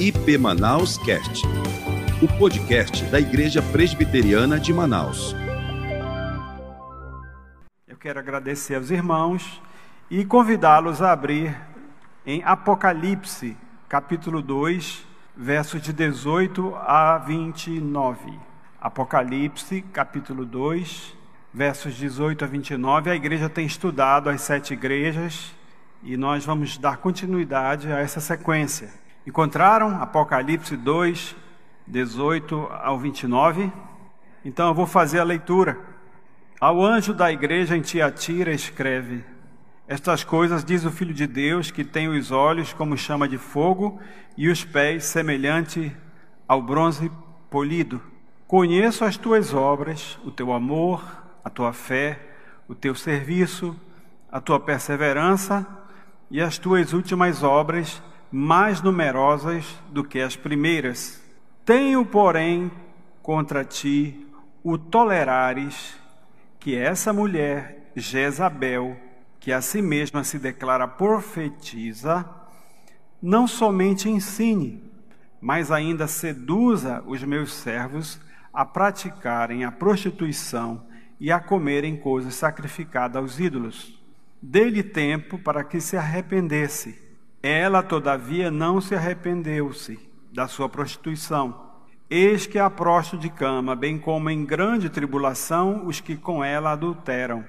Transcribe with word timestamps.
IP 0.00 0.36
Manaus 0.38 0.98
Cast, 0.98 1.44
o 2.20 2.26
podcast 2.36 3.04
da 3.04 3.20
Igreja 3.20 3.62
Presbiteriana 3.62 4.58
de 4.58 4.72
Manaus. 4.72 5.36
Eu 7.86 7.96
quero 7.96 8.18
agradecer 8.18 8.74
aos 8.74 8.90
irmãos 8.90 9.62
e 10.10 10.24
convidá-los 10.24 11.00
a 11.00 11.12
abrir 11.12 11.56
em 12.26 12.42
Apocalipse, 12.42 13.56
capítulo 13.88 14.42
2, 14.42 15.06
versos 15.36 15.80
de 15.80 15.92
18 15.92 16.74
a 16.74 17.18
29. 17.18 18.36
Apocalipse, 18.80 19.80
capítulo 19.92 20.44
2, 20.44 21.14
versos 21.52 21.94
18 21.94 22.44
a 22.44 22.48
29. 22.48 23.10
A 23.10 23.14
igreja 23.14 23.48
tem 23.48 23.64
estudado 23.64 24.28
as 24.28 24.40
sete 24.40 24.74
igrejas 24.74 25.54
e 26.02 26.16
nós 26.16 26.44
vamos 26.44 26.78
dar 26.78 26.96
continuidade 26.96 27.92
a 27.92 28.00
essa 28.00 28.18
sequência. 28.18 29.03
Encontraram 29.26 30.02
Apocalipse 30.02 30.76
2, 30.76 31.34
18 31.86 32.68
ao 32.82 32.98
29? 32.98 33.72
Então 34.44 34.68
eu 34.68 34.74
vou 34.74 34.86
fazer 34.86 35.18
a 35.18 35.24
leitura. 35.24 35.78
Ao 36.60 36.84
anjo 36.84 37.14
da 37.14 37.32
igreja 37.32 37.74
em 37.74 37.80
Tiatira 37.80 38.52
escreve: 38.52 39.24
Estas 39.88 40.22
coisas 40.22 40.62
diz 40.62 40.84
o 40.84 40.90
Filho 40.90 41.14
de 41.14 41.26
Deus, 41.26 41.70
que 41.70 41.82
tem 41.82 42.06
os 42.06 42.30
olhos 42.30 42.74
como 42.74 42.98
chama 42.98 43.26
de 43.26 43.38
fogo 43.38 43.98
e 44.36 44.50
os 44.50 44.62
pés 44.62 45.04
semelhante 45.04 45.96
ao 46.46 46.60
bronze 46.60 47.10
polido. 47.48 48.02
Conheço 48.46 49.06
as 49.06 49.16
tuas 49.16 49.54
obras, 49.54 50.18
o 50.22 50.30
teu 50.30 50.52
amor, 50.52 51.02
a 51.42 51.48
tua 51.48 51.72
fé, 51.72 52.20
o 52.68 52.74
teu 52.74 52.94
serviço, 52.94 53.74
a 54.30 54.38
tua 54.38 54.60
perseverança 54.60 55.66
e 56.30 56.42
as 56.42 56.58
tuas 56.58 56.92
últimas 56.92 57.42
obras 57.42 58.02
mais 58.36 58.82
numerosas 58.82 59.80
do 59.90 60.02
que 60.02 60.18
as 60.18 60.34
primeiras. 60.34 61.22
Tenho, 61.64 62.04
porém, 62.04 62.68
contra 63.22 63.64
ti 63.64 64.26
o 64.60 64.76
tolerares 64.76 65.94
que 66.58 66.74
essa 66.74 67.12
mulher, 67.12 67.92
Jezabel, 67.94 68.96
que 69.38 69.52
a 69.52 69.60
si 69.60 69.80
mesma 69.80 70.24
se 70.24 70.36
declara 70.36 70.88
profetiza, 70.88 72.28
não 73.22 73.46
somente 73.46 74.10
ensine, 74.10 74.82
mas 75.40 75.70
ainda 75.70 76.08
seduza 76.08 77.04
os 77.06 77.22
meus 77.22 77.54
servos 77.54 78.18
a 78.52 78.64
praticarem 78.64 79.64
a 79.64 79.70
prostituição 79.70 80.84
e 81.20 81.30
a 81.30 81.38
comerem 81.38 81.96
coisas 81.96 82.34
sacrificadas 82.34 83.16
aos 83.16 83.38
ídolos. 83.38 83.96
Dê-lhe 84.42 84.82
tempo 84.82 85.38
para 85.38 85.62
que 85.62 85.80
se 85.80 85.96
arrependesse. 85.96 87.03
Ela, 87.46 87.82
todavia, 87.82 88.50
não 88.50 88.80
se 88.80 88.94
arrependeu-se 88.94 89.98
da 90.32 90.48
sua 90.48 90.66
prostituição. 90.66 91.72
Eis 92.08 92.46
que 92.46 92.58
a 92.58 92.70
prosto 92.70 93.18
de 93.18 93.28
cama, 93.28 93.76
bem 93.76 93.98
como 93.98 94.30
em 94.30 94.46
grande 94.46 94.88
tribulação 94.88 95.86
os 95.86 96.00
que 96.00 96.16
com 96.16 96.42
ela 96.42 96.72
adulteram, 96.72 97.44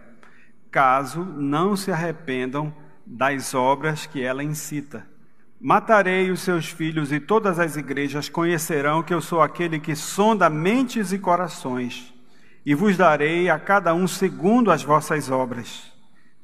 caso 0.69 1.23
não 1.23 1.77
se 1.77 1.93
arrependam 1.93 2.75
das 3.05 3.53
obras 3.53 4.05
que 4.05 4.21
ela 4.21 4.43
incita. 4.43 5.07
Matarei 5.61 6.29
os 6.29 6.41
seus 6.41 6.67
filhos 6.67 7.13
e 7.13 7.19
todas 7.21 7.57
as 7.57 7.77
igrejas 7.77 8.27
conhecerão 8.27 9.01
que 9.01 9.13
eu 9.13 9.21
sou 9.21 9.41
aquele 9.41 9.79
que 9.79 9.95
sonda 9.95 10.49
mentes 10.49 11.13
e 11.13 11.19
corações, 11.19 12.13
e 12.65 12.75
vos 12.75 12.97
darei 12.97 13.49
a 13.49 13.57
cada 13.57 13.93
um 13.93 14.09
segundo 14.09 14.71
as 14.71 14.83
vossas 14.83 15.31
obras. 15.31 15.94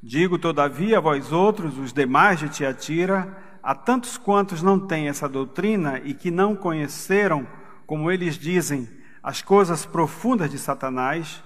Digo, 0.02 0.36
todavia, 0.36 0.98
a 0.98 1.00
vós 1.00 1.30
outros, 1.30 1.78
os 1.78 1.92
demais 1.92 2.40
de 2.40 2.48
Tiatira, 2.48 3.38
a 3.62 3.72
tantos 3.72 4.18
quantos 4.18 4.60
não 4.60 4.78
têm 4.78 5.08
essa 5.08 5.28
doutrina 5.28 6.00
e 6.04 6.12
que 6.12 6.28
não 6.28 6.56
conheceram, 6.56 7.46
como 7.86 8.10
eles 8.10 8.36
dizem, 8.36 8.88
as 9.22 9.40
coisas 9.40 9.86
profundas 9.86 10.50
de 10.50 10.58
Satanás, 10.58 11.40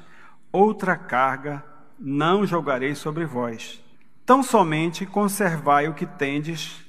outra 0.51 0.97
carga 0.97 1.63
não 1.99 2.47
jogarei 2.47 2.95
sobre 2.95 3.27
vós. 3.27 3.85
Tão 4.25 4.43
somente 4.43 5.05
conservai 5.05 5.87
o 5.87 5.95
que 5.95 6.07
tendes 6.07 6.83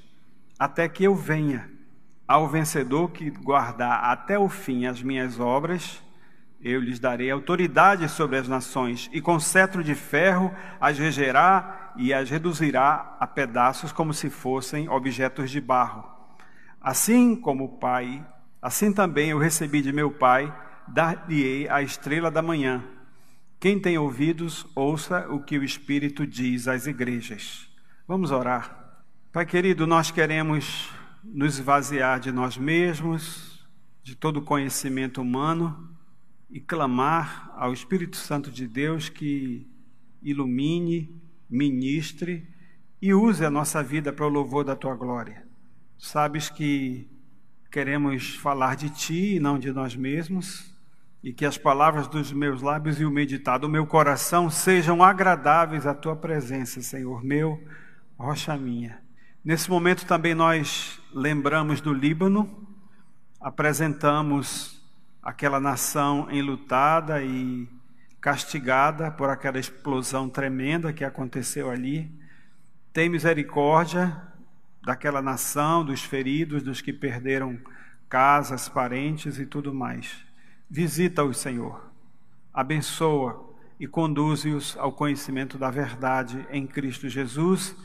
até 0.58 0.88
que 0.88 1.04
eu 1.04 1.14
venha. 1.14 1.70
Ao 2.26 2.48
vencedor 2.48 3.12
que 3.12 3.30
guardar 3.30 4.06
até 4.06 4.40
o 4.40 4.48
fim 4.48 4.86
as 4.86 5.04
minhas 5.04 5.38
obras, 5.38 6.02
eu 6.62 6.82
lhes 6.82 7.00
darei 7.00 7.30
autoridade 7.30 8.08
sobre 8.10 8.38
as 8.38 8.48
nações, 8.48 9.10
e 9.14 9.22
com 9.22 9.40
cetro 9.40 9.84
de 9.84 9.94
ferro 9.94 10.54
as 10.80 10.98
regerá 10.98 11.94
e 11.96 12.14
as 12.14 12.30
reduzirá 12.30 13.16
a 13.20 13.28
pedaços 13.28 13.92
como 13.92 14.14
se 14.14 14.30
fossem 14.30 14.90
objetos 14.90 15.52
de 15.52 15.62
barro. 15.62 16.04
Assim 16.82 17.36
como 17.36 17.66
o 17.66 17.78
Pai, 17.78 18.26
assim 18.62 18.92
também 18.92 19.30
eu 19.30 19.38
recebi 19.38 19.82
de 19.82 19.94
meu 19.94 20.12
Pai, 20.12 20.54
dar-lhe-ei 20.88 21.68
a 21.70 21.82
estrela 21.82 22.32
da 22.32 22.42
manhã. 22.42 22.84
Quem 23.60 23.80
tem 23.80 23.98
ouvidos, 23.98 24.66
ouça 24.76 25.28
o 25.30 25.42
que 25.42 25.58
o 25.58 25.64
Espírito 25.64 26.26
diz 26.26 26.68
às 26.68 26.88
igrejas. 26.88 27.68
Vamos 28.08 28.32
orar. 28.32 29.02
Pai 29.32 29.46
querido, 29.46 29.86
nós 29.86 30.12
queremos 30.12 30.92
nos 31.24 31.56
esvaziar 31.56 32.20
de 32.20 32.32
nós 32.32 32.58
mesmos, 32.58 33.68
de 34.04 34.16
todo 34.16 34.42
conhecimento 34.42 35.22
humano 35.22 35.97
e 36.50 36.60
clamar 36.60 37.52
ao 37.56 37.74
Espírito 37.74 38.16
Santo 38.16 38.50
de 38.50 38.68
Deus 38.68 39.10
que 39.10 39.68
ilumine, 40.22 41.14
ministre 41.50 42.48
e 43.02 43.14
use 43.14 43.46
a 43.46 43.50
nossa 43.50 43.84
vida 43.84 44.12
para 44.12 44.26
o 44.26 44.30
louvor 44.30 44.64
da 44.64 44.76
tua 44.76 44.96
glória. 44.96 45.46
Sabes 45.98 46.50
que 46.50 47.10
queremos 47.72 48.36
falar 48.36 48.76
de 48.76 48.90
ti 48.90 49.36
e 49.36 49.40
não 49.40 49.60
de 49.60 49.72
nós 49.72 49.96
mesmos, 49.96 50.74
e 51.24 51.34
que 51.34 51.46
as 51.46 51.58
palavras 51.58 52.08
dos 52.08 52.32
meus 52.32 52.62
lábios 52.62 53.00
e 53.00 53.06
o 53.06 53.12
meditado 53.12 53.68
do 53.68 53.72
meu 53.72 53.86
coração 53.86 54.50
sejam 54.50 55.04
agradáveis 55.04 55.86
à 55.86 55.94
tua 55.94 56.16
presença, 56.16 56.82
Senhor 56.82 57.24
meu, 57.24 57.62
rocha 58.18 58.56
minha. 58.56 59.02
Nesse 59.44 59.70
momento 59.70 60.06
também 60.06 60.34
nós 60.34 61.00
lembramos 61.14 61.82
do 61.82 61.94
Líbano, 61.94 62.68
apresentamos 63.40 64.77
aquela 65.28 65.60
nação 65.60 66.32
enlutada 66.32 67.22
e 67.22 67.68
castigada 68.22 69.12
por 69.12 69.30
aquela 69.30 69.60
explosão 69.60 70.30
tremenda 70.30 70.94
que 70.94 71.04
aconteceu 71.04 71.70
ali. 71.70 72.10
Tem 72.94 73.10
misericórdia 73.10 74.16
daquela 74.82 75.22
nação, 75.22 75.84
dos 75.84 76.02
feridos, 76.02 76.64
dos 76.64 76.80
que 76.80 76.94
perderam 76.94 77.60
casas, 78.08 78.70
parentes 78.70 79.38
e 79.38 79.46
tudo 79.46 79.74
mais. 79.74 80.16
Visita-os, 80.70 81.38
Senhor. 81.38 81.92
Abençoa 82.54 83.54
e 83.78 83.86
conduze-os 83.86 84.78
ao 84.78 84.94
conhecimento 84.94 85.58
da 85.58 85.70
verdade 85.70 86.48
em 86.50 86.66
Cristo 86.66 87.10
Jesus. 87.10 87.76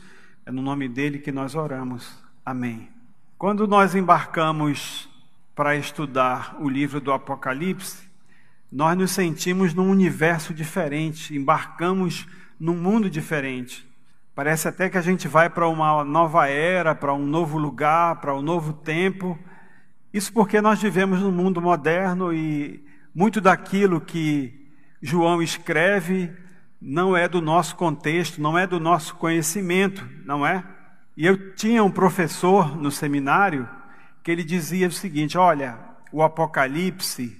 É 0.45 0.51
no 0.51 0.61
nome 0.61 0.87
dele 0.87 1.19
que 1.19 1.29
nós 1.29 1.55
oramos. 1.55 2.23
Amém. 2.45 2.89
Quando 3.37 3.67
nós 3.67 3.95
embarcamos 3.95 5.09
para 5.55 5.75
estudar 5.75 6.57
o 6.59 6.67
livro 6.67 6.99
do 6.99 7.11
Apocalipse, 7.11 8.09
nós 8.71 8.97
nos 8.97 9.11
sentimos 9.11 9.73
num 9.73 9.89
universo 9.89 10.53
diferente, 10.53 11.35
embarcamos 11.35 12.27
num 12.59 12.75
mundo 12.75 13.09
diferente. 13.09 13.87
Parece 14.33 14.67
até 14.67 14.89
que 14.89 14.97
a 14.97 15.01
gente 15.01 15.27
vai 15.27 15.47
para 15.47 15.67
uma 15.67 16.03
nova 16.03 16.47
era, 16.47 16.95
para 16.95 17.13
um 17.13 17.25
novo 17.25 17.59
lugar, 17.59 18.15
para 18.19 18.33
um 18.33 18.41
novo 18.41 18.73
tempo. 18.73 19.37
Isso 20.11 20.33
porque 20.33 20.59
nós 20.59 20.81
vivemos 20.81 21.19
num 21.19 21.31
mundo 21.31 21.61
moderno 21.61 22.33
e 22.33 22.83
muito 23.13 23.39
daquilo 23.39 24.01
que 24.01 24.71
João 24.99 25.39
escreve 25.39 26.31
não 26.81 27.15
é 27.15 27.27
do 27.27 27.41
nosso 27.41 27.75
contexto, 27.75 28.41
não 28.41 28.57
é 28.57 28.65
do 28.65 28.79
nosso 28.79 29.15
conhecimento, 29.15 30.03
não 30.25 30.45
é? 30.45 30.63
E 31.15 31.27
eu 31.27 31.53
tinha 31.53 31.83
um 31.83 31.91
professor 31.91 32.75
no 32.75 32.89
seminário 32.89 33.69
que 34.23 34.31
ele 34.31 34.43
dizia 34.43 34.87
o 34.87 34.91
seguinte: 34.91 35.37
olha, 35.37 35.77
o 36.11 36.23
Apocalipse 36.23 37.37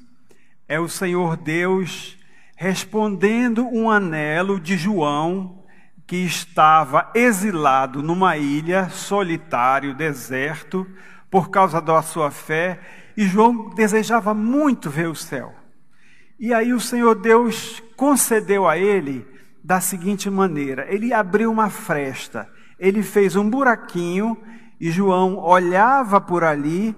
é 0.67 0.79
o 0.79 0.89
Senhor 0.89 1.37
Deus 1.37 2.17
respondendo 2.55 3.67
um 3.67 3.89
anelo 3.89 4.59
de 4.59 4.77
João 4.77 5.63
que 6.05 6.17
estava 6.17 7.09
exilado 7.15 8.03
numa 8.03 8.37
ilha, 8.37 8.89
solitário, 8.89 9.95
deserto, 9.95 10.85
por 11.31 11.49
causa 11.49 11.81
da 11.81 12.01
sua 12.01 12.29
fé, 12.29 12.79
e 13.15 13.25
João 13.25 13.69
desejava 13.69 14.33
muito 14.33 14.89
ver 14.89 15.07
o 15.07 15.15
céu. 15.15 15.55
E 16.39 16.53
aí 16.53 16.73
o 16.73 16.79
Senhor 16.79 17.15
Deus 17.15 17.81
concedeu 17.95 18.67
a 18.67 18.77
ele 18.77 19.25
da 19.63 19.79
seguinte 19.79 20.29
maneira: 20.29 20.85
ele 20.93 21.13
abriu 21.13 21.51
uma 21.51 21.69
fresta, 21.69 22.49
ele 22.77 23.01
fez 23.01 23.35
um 23.35 23.49
buraquinho 23.49 24.37
e 24.79 24.91
João 24.91 25.37
olhava 25.37 26.19
por 26.19 26.43
ali 26.43 26.95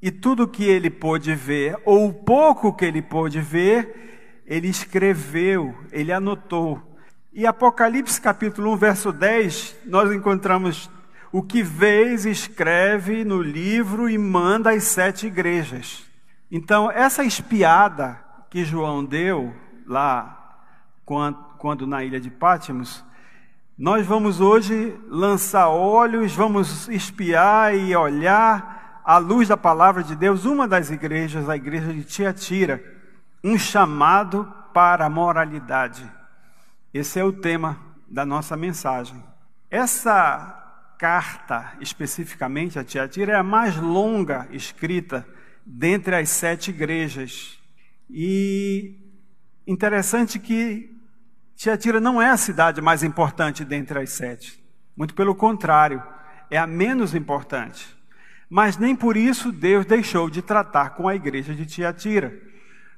e 0.00 0.10
tudo 0.10 0.48
que 0.48 0.64
ele 0.64 0.90
pôde 0.90 1.34
ver, 1.34 1.76
ou 1.84 2.08
o 2.08 2.12
pouco 2.12 2.72
que 2.72 2.84
ele 2.84 3.02
pôde 3.02 3.40
ver, 3.40 4.42
ele 4.46 4.68
escreveu, 4.68 5.74
ele 5.90 6.12
anotou. 6.12 6.80
E 7.32 7.46
Apocalipse 7.46 8.20
capítulo 8.20 8.72
1, 8.72 8.76
verso 8.76 9.12
10, 9.12 9.76
nós 9.86 10.12
encontramos 10.12 10.90
o 11.32 11.42
que 11.42 11.62
vês 11.62 12.24
escreve 12.24 13.24
no 13.24 13.42
livro 13.42 14.08
e 14.08 14.16
manda 14.16 14.70
às 14.70 14.84
sete 14.84 15.26
igrejas. 15.26 16.04
Então, 16.50 16.90
essa 16.90 17.24
espiada 17.24 18.18
que 18.48 18.64
João 18.64 19.04
deu 19.04 19.52
lá, 19.86 20.62
quando, 21.04 21.86
na 21.86 22.04
ilha 22.04 22.20
de 22.20 22.30
Pátimos, 22.30 23.04
nós 23.78 24.06
vamos 24.06 24.40
hoje 24.40 24.98
lançar 25.06 25.68
olhos, 25.68 26.32
vamos 26.32 26.88
espiar 26.88 27.76
e 27.76 27.94
olhar 27.94 29.02
à 29.04 29.18
luz 29.18 29.48
da 29.48 29.56
palavra 29.56 30.02
de 30.02 30.16
Deus, 30.16 30.46
uma 30.46 30.66
das 30.66 30.90
igrejas, 30.90 31.46
a 31.46 31.56
igreja 31.56 31.92
de 31.92 32.02
Tiatira, 32.02 32.82
um 33.44 33.58
chamado 33.58 34.50
para 34.72 35.04
a 35.04 35.10
moralidade. 35.10 36.10
Esse 36.92 37.20
é 37.20 37.24
o 37.24 37.32
tema 37.32 37.78
da 38.08 38.24
nossa 38.24 38.56
mensagem. 38.56 39.22
Essa 39.70 40.94
carta, 40.98 41.74
especificamente 41.78 42.78
a 42.78 42.84
Tiatira, 42.84 43.32
é 43.32 43.36
a 43.36 43.42
mais 43.42 43.76
longa 43.76 44.48
escrita 44.52 45.26
dentre 45.66 46.16
as 46.16 46.30
sete 46.30 46.70
igrejas. 46.70 47.58
E 48.08 48.96
interessante 49.66 50.38
que 50.38 50.95
Tiatira 51.56 51.98
não 51.98 52.20
é 52.20 52.28
a 52.28 52.36
cidade 52.36 52.82
mais 52.82 53.02
importante 53.02 53.64
dentre 53.64 53.98
as 53.98 54.10
sete. 54.10 54.62
Muito 54.94 55.14
pelo 55.14 55.34
contrário, 55.34 56.02
é 56.50 56.58
a 56.58 56.66
menos 56.66 57.14
importante. 57.14 57.96
Mas 58.48 58.76
nem 58.76 58.94
por 58.94 59.16
isso 59.16 59.50
Deus 59.50 59.86
deixou 59.86 60.28
de 60.28 60.42
tratar 60.42 60.90
com 60.90 61.08
a 61.08 61.16
igreja 61.16 61.54
de 61.54 61.64
Tiatira, 61.64 62.38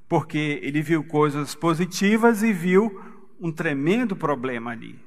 porque 0.08 0.58
ele 0.60 0.82
viu 0.82 1.05
coisas 1.05 1.55
positivas 1.55 2.43
e 2.43 2.52
viu 2.52 3.00
um 3.40 3.52
tremendo 3.52 4.16
problema 4.16 4.72
ali. 4.72 4.99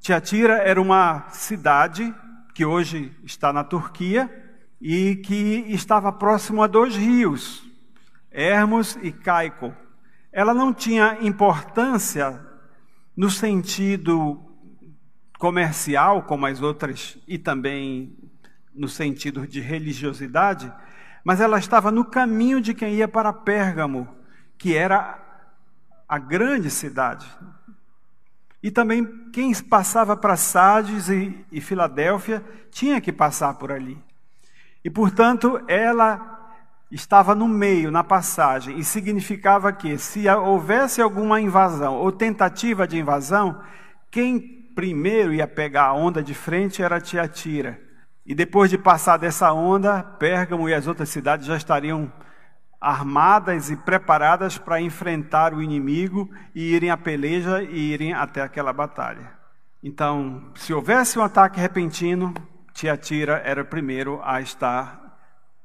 Tiatira 0.00 0.54
era 0.54 0.80
uma 0.80 1.28
cidade 1.28 2.12
que 2.54 2.64
hoje 2.64 3.12
está 3.22 3.52
na 3.52 3.62
Turquia 3.62 4.30
e 4.80 5.16
que 5.16 5.66
estava 5.68 6.10
próximo 6.10 6.62
a 6.62 6.66
dois 6.66 6.96
rios, 6.96 7.62
Hermos 8.32 8.96
e 9.02 9.12
Caico. 9.12 9.74
Ela 10.32 10.54
não 10.54 10.72
tinha 10.72 11.18
importância 11.20 12.47
no 13.18 13.28
sentido 13.28 14.40
comercial, 15.40 16.22
como 16.22 16.46
as 16.46 16.62
outras, 16.62 17.18
e 17.26 17.36
também 17.36 18.16
no 18.72 18.88
sentido 18.88 19.44
de 19.44 19.60
religiosidade, 19.60 20.72
mas 21.24 21.40
ela 21.40 21.58
estava 21.58 21.90
no 21.90 22.04
caminho 22.04 22.60
de 22.60 22.72
quem 22.72 22.94
ia 22.94 23.08
para 23.08 23.32
Pérgamo, 23.32 24.06
que 24.56 24.76
era 24.76 25.18
a 26.08 26.16
grande 26.16 26.70
cidade 26.70 27.26
e 28.62 28.70
também 28.70 29.04
quem 29.32 29.52
passava 29.64 30.16
para 30.16 30.36
Sardes 30.36 31.08
e, 31.08 31.44
e 31.50 31.60
Filadélfia 31.60 32.40
tinha 32.70 33.00
que 33.00 33.12
passar 33.12 33.54
por 33.54 33.72
ali. 33.72 33.98
E 34.84 34.88
portanto, 34.88 35.60
ela 35.66 36.37
estava 36.90 37.34
no 37.34 37.46
meio, 37.46 37.90
na 37.90 38.02
passagem, 38.02 38.78
e 38.78 38.84
significava 38.84 39.72
que 39.72 39.98
se 39.98 40.28
houvesse 40.28 41.02
alguma 41.02 41.40
invasão 41.40 41.96
ou 41.96 42.10
tentativa 42.10 42.86
de 42.86 42.98
invasão, 42.98 43.60
quem 44.10 44.38
primeiro 44.74 45.34
ia 45.34 45.46
pegar 45.46 45.86
a 45.86 45.92
onda 45.92 46.22
de 46.22 46.34
frente 46.34 46.82
era 46.82 47.00
Tiatira. 47.00 47.80
E 48.24 48.34
depois 48.34 48.70
de 48.70 48.78
passar 48.78 49.16
dessa 49.16 49.52
onda, 49.52 50.02
Pérgamo 50.02 50.68
e 50.68 50.74
as 50.74 50.86
outras 50.86 51.08
cidades 51.08 51.46
já 51.46 51.56
estariam 51.56 52.12
armadas 52.80 53.70
e 53.70 53.76
preparadas 53.76 54.56
para 54.56 54.80
enfrentar 54.80 55.52
o 55.52 55.62
inimigo 55.62 56.30
e 56.54 56.74
irem 56.74 56.90
à 56.90 56.96
peleja 56.96 57.62
e 57.62 57.92
irem 57.92 58.12
até 58.12 58.40
aquela 58.40 58.72
batalha. 58.72 59.32
Então, 59.82 60.52
se 60.54 60.72
houvesse 60.72 61.18
um 61.18 61.22
ataque 61.22 61.60
repentino, 61.60 62.32
Tiatira 62.72 63.42
era 63.44 63.62
o 63.62 63.66
primeiro 63.66 64.20
a 64.22 64.40
estar 64.40 65.07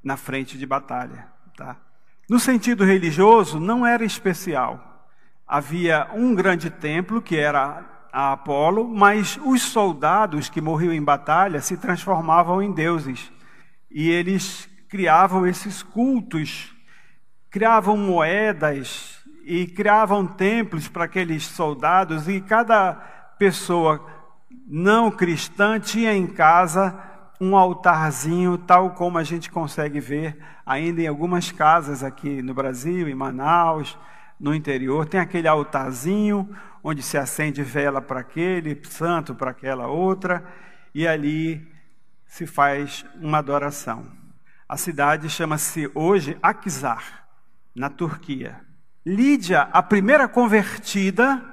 na 0.04 0.18
frente 0.18 0.58
de 0.58 0.66
batalha. 0.66 1.28
Tá? 1.56 1.78
No 2.30 2.40
sentido 2.40 2.84
religioso, 2.84 3.60
não 3.60 3.86
era 3.86 4.04
especial. 4.04 5.08
Havia 5.48 6.10
um 6.14 6.34
grande 6.34 6.70
templo, 6.70 7.22
que 7.22 7.38
era 7.38 7.84
a 8.12 8.34
Apolo, 8.34 8.88
mas 8.88 9.40
os 9.44 9.62
soldados 9.62 10.50
que 10.50 10.62
morriam 10.62 10.94
em 10.94 11.04
batalha 11.04 11.62
se 11.62 11.78
transformavam 11.78 12.62
em 12.62 12.72
deuses. 12.72 13.32
E 13.90 14.10
eles 14.10 14.70
criavam 14.90 15.48
esses 15.48 15.82
cultos 15.82 16.74
criavam 17.54 17.96
moedas 17.96 19.20
e 19.46 19.68
criavam 19.68 20.26
templos 20.26 20.88
para 20.88 21.04
aqueles 21.04 21.46
soldados, 21.46 22.28
e 22.28 22.42
cada 22.42 22.96
pessoa 23.38 24.04
não 24.66 25.12
cristã 25.12 25.80
tinha 25.80 26.16
em 26.16 26.26
casa 26.26 27.00
um 27.44 27.58
altarzinho, 27.58 28.58
tal 28.58 28.92
como 28.92 29.18
a 29.18 29.24
gente 29.24 29.52
consegue 29.52 30.00
ver 30.00 30.38
ainda 30.66 31.02
em 31.02 31.08
algumas 31.08 31.52
casas 31.52 32.02
aqui 32.02 32.42
no 32.42 32.54
Brasil, 32.54 33.10
em 33.10 33.14
Manaus, 33.14 33.98
no 34.40 34.56
interior. 34.56 35.06
Tem 35.06 35.20
aquele 35.20 35.48
altarzinho 35.48 36.50
onde 36.82 37.04
se 37.04 37.18
acende 37.18 37.62
vela 37.62 38.02
para 38.02 38.22
aquele, 38.22 38.82
santo 38.86 39.36
para 39.36 39.52
aquela 39.52 39.88
outra, 39.88 40.44
e 40.96 41.06
ali 41.06 41.70
se 42.26 42.48
faz 42.48 43.06
uma 43.20 43.40
adoração. 43.40 44.06
A 44.68 44.78
cidade 44.78 45.30
chama-se 45.30 45.92
hoje 45.94 46.38
Akizar 46.42 47.26
na 47.76 47.90
Turquia. 47.90 48.62
Lídia, 49.06 49.68
a 49.74 49.84
primeira 49.84 50.30
convertida 50.30 51.44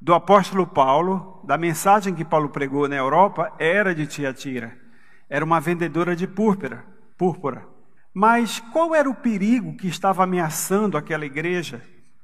do 0.00 0.12
apóstolo 0.12 0.66
Paulo, 0.66 1.40
da 1.46 1.56
mensagem 1.56 2.14
que 2.14 2.24
Paulo 2.24 2.48
pregou 2.48 2.88
na 2.88 2.96
Europa, 2.96 3.52
era 3.60 3.94
de 3.94 4.06
Tiatira. 4.08 4.83
Era 5.28 5.44
uma 5.44 5.60
vendedora 5.60 6.14
de 6.14 6.26
púrpura, 6.26 6.84
púrpura. 7.16 7.66
Mas 8.12 8.60
qual 8.72 8.94
era 8.94 9.08
o 9.08 9.14
perigo 9.14 9.76
que 9.76 9.88
estava 9.88 10.22
ameaçando 10.22 10.96
aquela 10.96 11.26
igreja? 11.26 11.82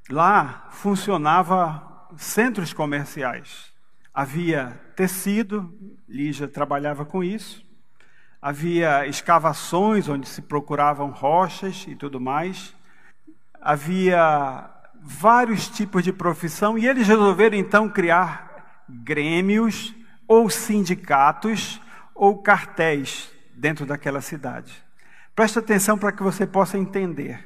Lá 0.09 0.67
funcionava 0.71 2.07
centros 2.17 2.73
comerciais. 2.73 3.71
Havia 4.13 4.79
tecido, 4.95 5.73
Lígia 6.07 6.47
trabalhava 6.47 7.05
com 7.05 7.23
isso. 7.23 7.65
Havia 8.41 9.05
escavações 9.07 10.07
onde 10.07 10.27
se 10.27 10.41
procuravam 10.41 11.09
rochas 11.11 11.85
e 11.87 11.95
tudo 11.95 12.19
mais 12.19 12.73
havia 13.61 14.69
vários 15.03 15.69
tipos 15.69 16.03
de 16.03 16.11
profissão 16.11 16.77
e 16.77 16.87
eles 16.87 17.07
resolveram 17.07 17.55
então 17.55 17.87
criar 17.87 18.83
grêmios 18.89 19.93
ou 20.27 20.49
sindicatos 20.49 21.79
ou 22.21 22.37
cartéis 22.37 23.31
dentro 23.55 23.83
daquela 23.83 24.21
cidade. 24.21 24.71
Preste 25.35 25.57
atenção 25.57 25.97
para 25.97 26.11
que 26.11 26.21
você 26.21 26.45
possa 26.45 26.77
entender. 26.77 27.43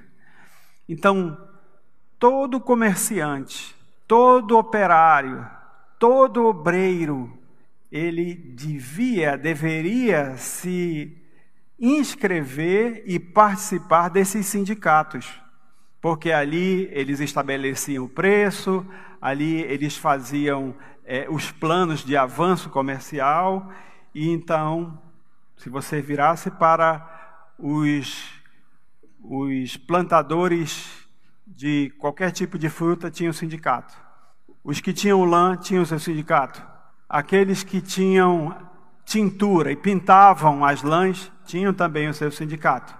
Então, 0.89 1.37
todo 2.19 2.59
comerciante, 2.59 3.73
todo 4.05 4.57
operário, 4.57 5.47
todo 5.97 6.45
obreiro, 6.45 7.39
ele 7.89 8.35
devia, 8.35 9.37
deveria 9.37 10.35
se 10.35 11.17
inscrever 11.79 13.01
e 13.05 13.17
participar 13.17 14.09
desses 14.09 14.45
sindicatos 14.45 15.45
porque 16.05 16.31
ali 16.31 16.87
eles 16.91 17.19
estabeleciam 17.19 18.05
o 18.05 18.07
preço, 18.07 18.85
ali 19.19 19.63
eles 19.63 19.97
faziam 19.97 20.75
é, 21.03 21.25
os 21.27 21.49
planos 21.49 22.05
de 22.05 22.15
avanço 22.15 22.69
comercial, 22.69 23.71
e 24.15 24.29
então, 24.29 24.97
se 25.57 25.67
você 25.67 26.01
virasse 26.01 26.49
para 26.49 27.05
os, 27.59 28.23
os 29.21 29.75
plantadores 29.75 31.05
de 31.45 31.89
qualquer 31.99 32.31
tipo 32.31 32.57
de 32.57 32.69
fruta, 32.69 33.11
tinham 33.11 33.33
sindicato. 33.33 33.93
Os 34.63 34.79
que 34.79 34.93
tinham 34.93 35.25
lã 35.25 35.57
tinham 35.57 35.83
seu 35.83 35.99
sindicato. 35.99 36.65
Aqueles 37.09 37.61
que 37.61 37.81
tinham 37.81 38.55
tintura 39.03 39.69
e 39.69 39.75
pintavam 39.75 40.63
as 40.63 40.81
lãs 40.81 41.29
tinham 41.45 41.73
também 41.73 42.07
o 42.07 42.13
seu 42.13 42.31
sindicato. 42.31 42.95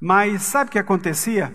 Mas 0.00 0.42
sabe 0.42 0.68
o 0.68 0.72
que 0.72 0.80
acontecia? 0.80 1.54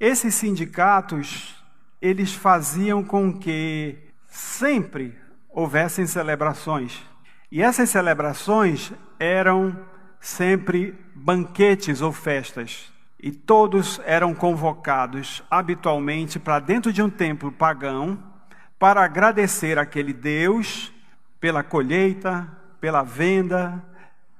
Esses 0.00 0.34
sindicatos, 0.34 1.54
eles 2.02 2.34
faziam 2.34 3.04
com 3.04 3.32
que 3.32 3.96
sempre 4.28 5.16
houvessem 5.48 6.04
celebrações. 6.04 7.13
E 7.50 7.62
essas 7.62 7.90
celebrações 7.90 8.92
eram 9.18 9.78
sempre 10.20 10.98
banquetes 11.14 12.00
ou 12.00 12.12
festas. 12.12 12.92
E 13.20 13.30
todos 13.30 14.00
eram 14.04 14.34
convocados 14.34 15.42
habitualmente 15.50 16.38
para 16.38 16.58
dentro 16.58 16.92
de 16.92 17.02
um 17.02 17.08
templo 17.08 17.50
pagão 17.50 18.18
para 18.78 19.02
agradecer 19.02 19.78
aquele 19.78 20.12
Deus 20.12 20.92
pela 21.40 21.62
colheita, 21.62 22.46
pela 22.80 23.02
venda, 23.02 23.82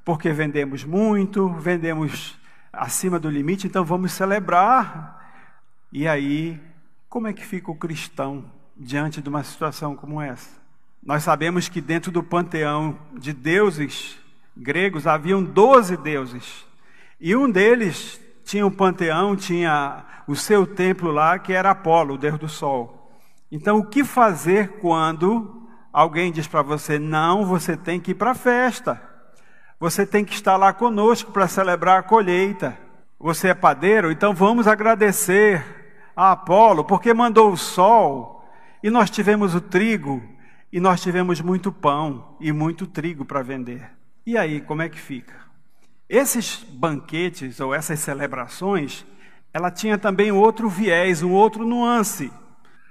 porque 0.05 0.33
vendemos 0.33 0.85
muito, 0.85 1.49
vendemos 1.55 2.39
acima 2.73 3.19
do 3.19 3.31
limite, 3.31 3.67
então 3.67 3.85
vamos 3.85 4.13
celebrar 4.13 5.25
e 5.97 6.09
aí, 6.09 6.61
como 7.09 7.29
é 7.29 7.33
que 7.33 7.47
fica 7.47 7.71
o 7.71 7.77
cristão 7.77 8.51
diante 8.77 9.23
de 9.23 9.29
uma 9.29 9.45
situação 9.45 9.95
como 9.95 10.21
essa? 10.21 10.51
Nós 11.05 11.23
sabemos 11.23 11.69
que 11.69 11.83
dentro 11.83 12.11
do 12.11 12.23
panteão 12.23 12.99
de 13.13 13.35
deuses 13.35 14.17
gregos 14.57 15.07
haviam 15.07 15.43
doze 15.43 15.99
deuses. 15.99 16.65
E 17.21 17.37
um 17.37 17.51
deles 17.51 18.19
tinha 18.43 18.67
um 18.67 18.71
panteão, 18.71 19.37
tinha 19.37 20.03
o 20.27 20.35
seu 20.35 20.67
templo 20.67 21.11
lá, 21.11 21.39
que 21.39 21.53
era 21.53 21.71
Apolo, 21.71 22.15
o 22.15 22.19
deus 22.19 22.39
do 22.39 22.49
sol. 22.49 23.13
Então, 23.53 23.79
o 23.79 23.87
que 23.87 24.03
fazer 24.03 24.79
quando 24.81 25.69
alguém 25.93 26.33
diz 26.33 26.47
para 26.47 26.63
você: 26.63 26.99
não, 26.99 27.45
você 27.45 27.77
tem 27.77 28.01
que 28.01 28.13
ir 28.13 28.15
para 28.15 28.31
a 28.31 28.35
festa, 28.35 29.01
você 29.79 30.07
tem 30.07 30.25
que 30.25 30.33
estar 30.33 30.57
lá 30.57 30.73
conosco 30.73 31.31
para 31.33 31.47
celebrar 31.47 32.01
a 32.01 32.03
colheita. 32.03 32.79
Você 33.21 33.49
é 33.49 33.55
padeiro, 33.55 34.11
então 34.11 34.35
vamos 34.35 34.67
agradecer 34.67 35.65
a 36.17 36.33
Apolo, 36.33 36.85
porque 36.85 37.13
mandou 37.13 37.53
o 37.53 37.57
sol 37.57 38.45
e 38.83 38.91
nós 38.91 39.09
tivemos 39.09 39.55
o 39.55 39.61
trigo 39.61 40.34
e 40.75 40.81
nós 40.81 41.01
tivemos 41.01 41.41
muito 41.41 41.71
pão 41.71 42.37
e 42.41 42.51
muito 42.51 42.85
trigo 42.85 43.25
para 43.25 43.43
vender. 43.43 43.93
E 44.27 44.37
aí, 44.37 44.61
como 44.61 44.83
é 44.83 44.89
que 44.89 44.99
fica? 44.99 45.33
Esses 46.09 46.65
banquetes 46.69 47.61
ou 47.61 47.73
essas 47.73 48.01
celebrações, 48.01 49.07
ela 49.53 49.71
tinha 49.71 49.97
também 49.97 50.33
outro 50.33 50.69
viés, 50.69 51.23
um 51.23 51.31
outro 51.31 51.65
nuance. 51.65 52.33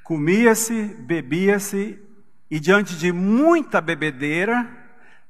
Comia-se, 0.02 0.96
bebia-se 0.98 2.02
e 2.50 2.58
diante 2.58 2.96
de 2.96 3.12
muita 3.12 3.82
bebedeira, 3.82 4.66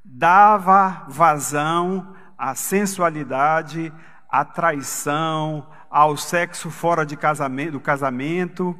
dava 0.05 1.07
vazão 1.09 2.15
à 2.37 2.53
sensualidade, 2.53 3.91
à 4.29 4.45
traição, 4.45 5.67
ao 5.89 6.15
sexo 6.15 6.69
fora 6.69 7.03
de 7.03 7.17
casamento, 7.17 7.71
do 7.71 7.79
casamento. 7.79 8.79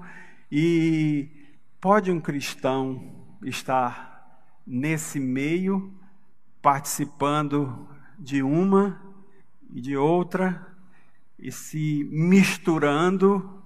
E 0.51 1.27
pode 1.81 2.11
um 2.11 2.21
cristão 2.21 3.22
estar 3.43 4.13
nesse 4.65 5.19
meio, 5.19 5.93
participando 6.61 7.87
de 8.17 8.41
uma 8.41 9.01
e 9.73 9.81
de 9.81 9.97
outra, 9.97 10.67
e 11.37 11.51
se 11.51 12.07
misturando 12.11 13.61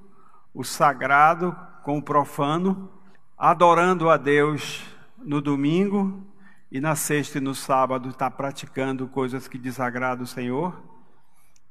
o 0.53 0.63
sagrado 0.63 1.55
com 1.83 1.99
o 1.99 2.01
profano, 2.01 2.89
adorando 3.37 4.09
a 4.09 4.17
Deus 4.17 4.83
no 5.17 5.39
domingo 5.39 6.25
e 6.71 6.81
na 6.81 6.95
sexta 6.95 7.37
e 7.37 7.41
no 7.41 7.53
sábado 7.53 8.09
está 8.09 8.29
praticando 8.31 9.07
coisas 9.07 9.47
que 9.47 9.57
desagradam 9.57 10.23
o 10.23 10.27
Senhor. 10.27 10.81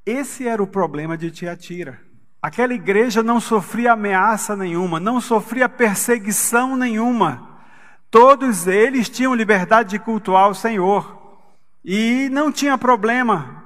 Esse 0.05 0.47
era 0.47 0.63
o 0.63 0.67
problema 0.67 1.19
de 1.19 1.31
Tiatira. 1.31 2.01
Aquela 2.41 2.75
igreja 2.75 3.23
não 3.23 3.41
sofria 3.41 3.93
ameaça 3.93 4.55
nenhuma, 4.55 5.01
não 5.01 5.21
sofria 5.21 5.69
perseguição 5.69 6.77
nenhuma. 6.77 7.56
Todos 8.19 8.67
eles 8.67 9.11
tinham 9.11 9.35
liberdade 9.35 9.91
de 9.91 9.99
cultuar 9.99 10.49
o 10.49 10.55
Senhor. 10.55 11.39
E 11.85 12.31
não 12.33 12.51
tinha 12.51 12.79
problema. 12.79 13.63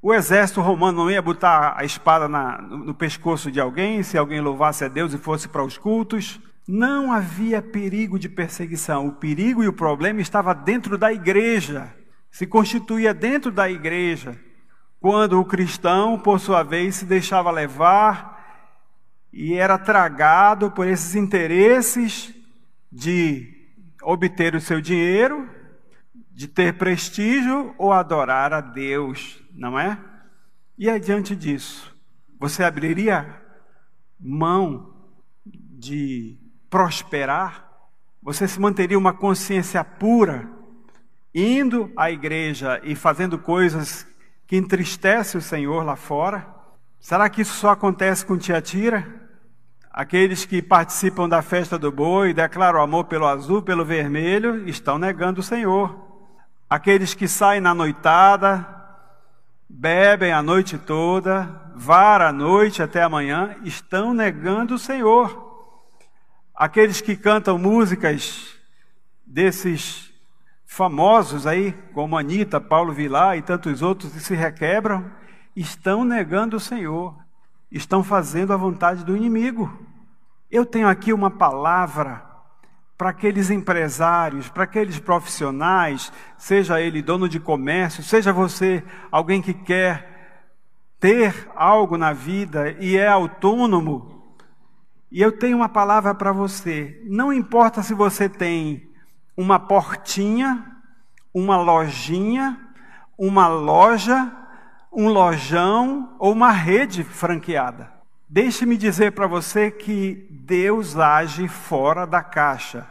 O 0.00 0.14
exército 0.14 0.62
romano 0.62 1.02
não 1.04 1.10
ia 1.10 1.20
botar 1.20 1.74
a 1.76 1.84
espada 1.84 2.26
na, 2.26 2.56
no, 2.62 2.94
pescoço 2.94 3.52
de 3.52 3.60
alguém, 3.60 4.02
se 4.02 4.16
alguém 4.16 4.40
louvasse 4.40 4.82
a 4.82 4.88
Deus 4.88 5.12
e 5.12 5.18
fosse 5.18 5.46
para 5.46 5.62
os 5.62 5.76
cultos. 5.76 6.40
Não 6.66 7.12
havia 7.12 7.60
perigo 7.60 8.18
de 8.18 8.30
perseguição. 8.30 9.08
O 9.08 9.12
perigo 9.12 9.62
e 9.62 9.68
o 9.68 9.74
problema 9.74 10.22
estava 10.22 10.54
dentro 10.54 10.96
da 10.96 11.12
igreja. 11.12 11.94
Se 12.30 12.46
constituía 12.46 13.12
dentro 13.12 13.52
da 13.52 13.70
igreja. 13.70 14.40
Quando 15.02 15.38
o 15.38 15.44
cristão, 15.44 16.18
por 16.18 16.40
sua 16.40 16.62
vez, 16.62 16.94
se 16.94 17.04
deixava 17.04 17.50
levar 17.50 18.64
e 19.30 19.52
era 19.52 19.76
tragado 19.76 20.70
por 20.70 20.86
esses 20.86 21.14
interesses 21.14 22.34
de 22.90 23.51
obter 24.02 24.54
o 24.54 24.60
seu 24.60 24.80
dinheiro 24.80 25.48
de 26.30 26.48
ter 26.48 26.74
prestígio 26.74 27.74
ou 27.78 27.92
adorar 27.92 28.52
a 28.52 28.60
Deus, 28.60 29.42
não 29.52 29.78
é? 29.78 29.98
E 30.78 30.88
adiante 30.88 31.36
disso, 31.36 31.94
você 32.38 32.64
abriria 32.64 33.40
mão 34.18 34.94
de 35.44 36.38
prosperar? 36.70 37.68
Você 38.22 38.48
se 38.48 38.60
manteria 38.60 38.98
uma 38.98 39.12
consciência 39.12 39.84
pura, 39.84 40.48
indo 41.34 41.92
à 41.96 42.10
igreja 42.10 42.80
e 42.84 42.94
fazendo 42.94 43.38
coisas 43.38 44.06
que 44.46 44.56
entristecem 44.56 45.38
o 45.38 45.42
Senhor 45.42 45.84
lá 45.84 45.96
fora? 45.96 46.46
Será 46.98 47.28
que 47.28 47.42
isso 47.42 47.54
só 47.54 47.70
acontece 47.70 48.24
com 48.24 48.38
Tiatira? 48.38 49.21
Aqueles 49.92 50.46
que 50.46 50.62
participam 50.62 51.28
da 51.28 51.42
festa 51.42 51.78
do 51.78 51.92
boi, 51.92 52.32
declaram 52.32 52.80
amor 52.80 53.04
pelo 53.04 53.26
azul, 53.26 53.60
pelo 53.60 53.84
vermelho, 53.84 54.66
estão 54.66 54.98
negando 54.98 55.40
o 55.40 55.44
Senhor. 55.44 55.94
Aqueles 56.68 57.12
que 57.12 57.28
saem 57.28 57.60
na 57.60 57.74
noitada, 57.74 58.66
bebem 59.68 60.32
a 60.32 60.42
noite 60.42 60.78
toda, 60.78 61.70
varam 61.74 62.26
a 62.26 62.32
noite 62.32 62.82
até 62.82 63.02
amanhã, 63.02 63.54
estão 63.64 64.14
negando 64.14 64.76
o 64.76 64.78
Senhor. 64.78 65.70
Aqueles 66.54 67.02
que 67.02 67.14
cantam 67.14 67.58
músicas 67.58 68.54
desses 69.26 70.10
famosos 70.64 71.46
aí, 71.46 71.72
como 71.92 72.16
Anitta, 72.16 72.58
Paulo 72.58 72.94
Vilar 72.94 73.36
e 73.36 73.42
tantos 73.42 73.82
outros, 73.82 74.16
e 74.16 74.20
se 74.20 74.34
requebram, 74.34 75.04
estão 75.54 76.02
negando 76.02 76.56
o 76.56 76.60
Senhor, 76.60 77.14
estão 77.72 78.04
fazendo 78.04 78.52
a 78.52 78.56
vontade 78.56 79.04
do 79.04 79.16
inimigo. 79.16 79.72
Eu 80.50 80.66
tenho 80.66 80.86
aqui 80.86 81.12
uma 81.12 81.30
palavra 81.30 82.24
para 82.96 83.10
aqueles 83.10 83.50
empresários, 83.50 84.48
para 84.48 84.64
aqueles 84.64 85.00
profissionais, 85.00 86.12
seja 86.36 86.80
ele 86.80 87.02
dono 87.02 87.28
de 87.28 87.40
comércio, 87.40 88.02
seja 88.02 88.32
você 88.32 88.84
alguém 89.10 89.42
que 89.42 89.54
quer 89.54 90.12
ter 91.00 91.50
algo 91.56 91.96
na 91.96 92.12
vida 92.12 92.76
e 92.78 92.96
é 92.96 93.08
autônomo. 93.08 94.36
E 95.10 95.20
eu 95.20 95.32
tenho 95.32 95.56
uma 95.56 95.68
palavra 95.68 96.14
para 96.14 96.30
você. 96.30 97.02
Não 97.06 97.32
importa 97.32 97.82
se 97.82 97.92
você 97.92 98.28
tem 98.28 98.88
uma 99.36 99.58
portinha, 99.58 100.64
uma 101.34 101.56
lojinha, 101.56 102.58
uma 103.18 103.48
loja, 103.48 104.32
um 104.92 105.08
lojão 105.08 106.14
ou 106.18 106.32
uma 106.32 106.50
rede 106.50 107.02
franqueada. 107.02 107.90
Deixe-me 108.28 108.76
dizer 108.76 109.12
para 109.12 109.26
você 109.26 109.70
que 109.70 110.26
Deus 110.30 110.96
age 110.96 111.48
fora 111.48 112.06
da 112.06 112.22
caixa. 112.22 112.86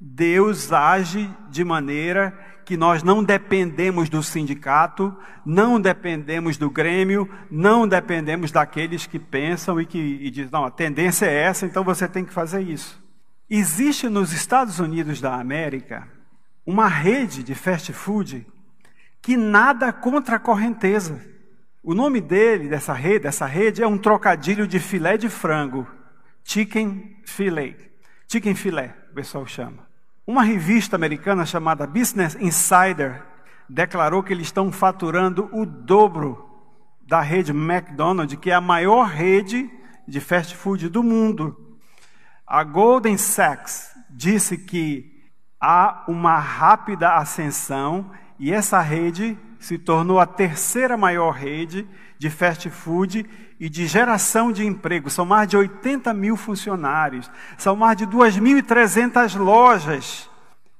Deus 0.00 0.72
age 0.72 1.30
de 1.48 1.64
maneira 1.64 2.36
que 2.64 2.76
nós 2.76 3.02
não 3.02 3.22
dependemos 3.22 4.08
do 4.08 4.22
sindicato, 4.22 5.16
não 5.44 5.80
dependemos 5.80 6.56
do 6.56 6.70
Grêmio, 6.70 7.28
não 7.50 7.86
dependemos 7.86 8.52
daqueles 8.52 9.06
que 9.06 9.18
pensam 9.18 9.80
e 9.80 9.86
que 9.86 9.98
e 9.98 10.30
dizem, 10.30 10.50
não, 10.52 10.64
a 10.64 10.70
tendência 10.70 11.26
é 11.26 11.34
essa, 11.34 11.66
então 11.66 11.82
você 11.82 12.06
tem 12.06 12.24
que 12.24 12.32
fazer 12.32 12.62
isso. 12.62 13.02
Existe 13.48 14.08
nos 14.08 14.32
Estados 14.32 14.78
Unidos 14.78 15.20
da 15.20 15.34
América 15.34 16.06
uma 16.64 16.86
rede 16.86 17.42
de 17.42 17.54
fast 17.54 17.92
food 17.92 18.46
que 19.20 19.36
nada 19.36 19.92
contra 19.92 20.36
a 20.36 20.40
correnteza. 20.40 21.29
O 21.82 21.94
nome 21.94 22.20
dele, 22.20 22.68
dessa 22.68 22.92
rede, 22.92 23.20
dessa 23.20 23.46
rede, 23.46 23.82
é 23.82 23.86
um 23.86 23.96
trocadilho 23.96 24.66
de 24.66 24.78
filé 24.78 25.16
de 25.16 25.30
frango. 25.30 25.86
Chicken 26.44 27.16
fillet. 27.24 27.90
Chicken 28.28 28.54
filé, 28.54 28.94
o 29.10 29.14
pessoal 29.14 29.46
chama. 29.46 29.88
Uma 30.26 30.42
revista 30.42 30.94
americana 30.94 31.46
chamada 31.46 31.86
Business 31.86 32.36
Insider 32.38 33.22
declarou 33.66 34.22
que 34.22 34.32
eles 34.32 34.48
estão 34.48 34.70
faturando 34.70 35.48
o 35.52 35.64
dobro 35.64 36.46
da 37.00 37.22
rede 37.22 37.50
McDonald's, 37.50 38.38
que 38.38 38.50
é 38.50 38.54
a 38.54 38.60
maior 38.60 39.08
rede 39.08 39.70
de 40.06 40.20
fast 40.20 40.54
food 40.54 40.88
do 40.90 41.02
mundo. 41.02 41.78
A 42.46 42.62
Golden 42.62 43.16
Sachs 43.16 43.90
disse 44.10 44.58
que 44.58 45.24
há 45.58 46.04
uma 46.06 46.38
rápida 46.38 47.16
ascensão 47.16 48.10
e 48.38 48.52
essa 48.52 48.80
rede 48.80 49.38
se 49.60 49.78
tornou 49.78 50.18
a 50.18 50.26
terceira 50.26 50.96
maior 50.96 51.30
rede 51.30 51.86
de 52.18 52.30
fast 52.30 52.68
food 52.70 53.28
e 53.60 53.68
de 53.68 53.86
geração 53.86 54.50
de 54.50 54.66
emprego. 54.66 55.10
São 55.10 55.26
mais 55.26 55.46
de 55.46 55.56
80 55.56 56.12
mil 56.14 56.36
funcionários, 56.36 57.30
são 57.58 57.76
mais 57.76 57.96
de 57.96 58.06
2.300 58.06 59.36
lojas. 59.36 60.28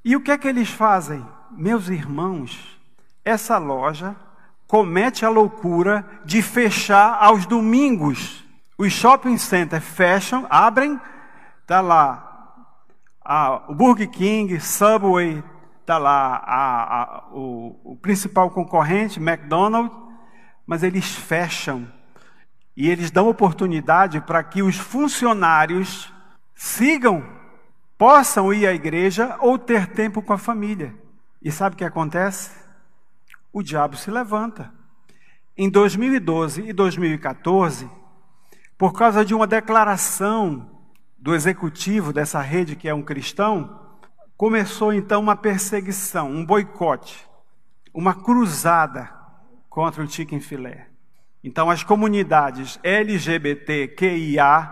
E 0.04 0.16
o 0.16 0.20
que 0.20 0.30
é 0.30 0.38
que 0.38 0.48
eles 0.48 0.70
fazem? 0.70 1.24
Meus 1.50 1.88
irmãos, 1.88 2.80
essa 3.22 3.58
loja 3.58 4.16
comete 4.66 5.24
a 5.24 5.28
loucura 5.28 6.04
de 6.24 6.40
fechar 6.40 7.18
aos 7.20 7.44
domingos. 7.44 8.42
Os 8.78 8.92
shopping 8.92 9.36
centers 9.36 9.84
fecham, 9.84 10.46
abrem, 10.48 10.98
está 11.62 11.80
lá 11.82 12.30
o 13.68 13.74
Burger 13.74 14.10
King, 14.10 14.58
Subway, 14.58 15.42
está 15.80 15.98
lá 15.98 16.36
a, 16.36 17.02
a, 17.02 17.28
o, 17.32 17.80
o 17.84 17.96
principal 17.96 18.50
concorrente, 18.50 19.18
McDonald's, 19.18 19.96
mas 20.66 20.82
eles 20.82 21.14
fecham 21.14 21.86
e 22.76 22.88
eles 22.88 23.10
dão 23.10 23.28
oportunidade 23.28 24.20
para 24.20 24.42
que 24.42 24.62
os 24.62 24.76
funcionários 24.76 26.12
sigam, 26.54 27.24
possam 27.98 28.52
ir 28.52 28.66
à 28.66 28.72
igreja 28.72 29.36
ou 29.40 29.58
ter 29.58 29.88
tempo 29.88 30.22
com 30.22 30.32
a 30.32 30.38
família. 30.38 30.94
E 31.42 31.50
sabe 31.50 31.74
o 31.74 31.78
que 31.78 31.84
acontece? 31.84 32.60
o 33.52 33.62
diabo 33.62 33.96
se 33.96 34.10
levanta. 34.10 34.72
Em 35.56 35.68
2012 35.68 36.62
e 36.62 36.72
2014, 36.72 37.88
por 38.78 38.92
causa 38.92 39.24
de 39.24 39.34
uma 39.34 39.46
declaração 39.46 40.70
do 41.18 41.34
executivo 41.34 42.12
dessa 42.12 42.40
rede, 42.40 42.76
que 42.76 42.88
é 42.88 42.94
um 42.94 43.02
cristão, 43.02 43.79
começou 44.40 44.90
então 44.90 45.20
uma 45.20 45.36
perseguição, 45.36 46.30
um 46.30 46.42
boicote, 46.42 47.28
uma 47.92 48.14
cruzada 48.14 49.10
contra 49.68 50.02
o 50.02 50.08
chicken 50.08 50.40
filé. 50.40 50.86
Então, 51.44 51.68
as 51.68 51.84
comunidades 51.84 52.80
LGBTQIA 52.82 54.70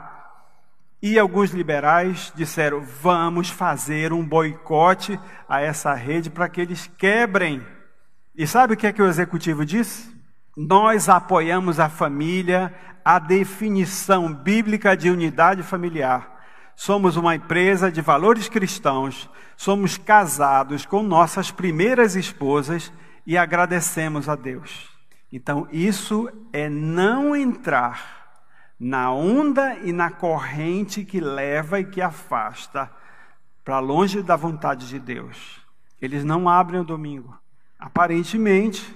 e 1.03 1.19
alguns 1.19 1.51
liberais 1.51 2.33
disseram: 2.35 2.81
vamos 2.81 3.51
fazer 3.51 4.11
um 4.11 4.27
boicote 4.27 5.21
a 5.47 5.61
essa 5.61 5.93
rede 5.93 6.31
para 6.31 6.49
que 6.49 6.63
eles 6.63 6.91
quebrem. 6.97 7.63
E 8.35 8.47
sabe 8.47 8.73
o 8.73 8.77
que 8.77 8.87
é 8.87 8.93
que 8.93 9.03
o 9.03 9.07
executivo 9.07 9.67
disse? 9.67 10.11
Nós 10.57 11.11
apoiamos 11.11 11.79
a 11.79 11.91
família, 11.91 12.75
a 13.05 13.19
definição 13.19 14.33
bíblica 14.33 14.97
de 14.97 15.11
unidade 15.11 15.63
familiar. 15.63 16.38
Somos 16.81 17.17
uma 17.17 17.35
empresa 17.35 17.91
de 17.91 18.01
valores 18.01 18.49
cristãos, 18.49 19.29
somos 19.57 19.99
casados 19.99 20.87
com 20.87 21.03
nossas 21.03 21.51
primeiras 21.51 22.15
esposas 22.15 22.93
e 23.27 23.37
agradecemos 23.37 24.29
a 24.29 24.37
Deus. 24.37 24.89
Então, 25.33 25.67
isso 25.73 26.31
é 26.53 26.69
não 26.69 27.35
entrar 27.35 28.45
na 28.79 29.13
onda 29.13 29.75
e 29.79 29.93
na 29.93 30.09
corrente 30.09 31.05
que 31.05 31.19
leva 31.19 31.81
e 31.81 31.85
que 31.85 32.01
afasta 32.01 32.89
para 33.65 33.81
longe 33.81 34.23
da 34.23 34.37
vontade 34.37 34.87
de 34.87 35.01
Deus. 35.01 35.61
Eles 36.01 36.23
não 36.23 36.49
abrem 36.49 36.81
o 36.81 36.85
domingo. 36.85 37.37
Aparentemente, 37.77 38.87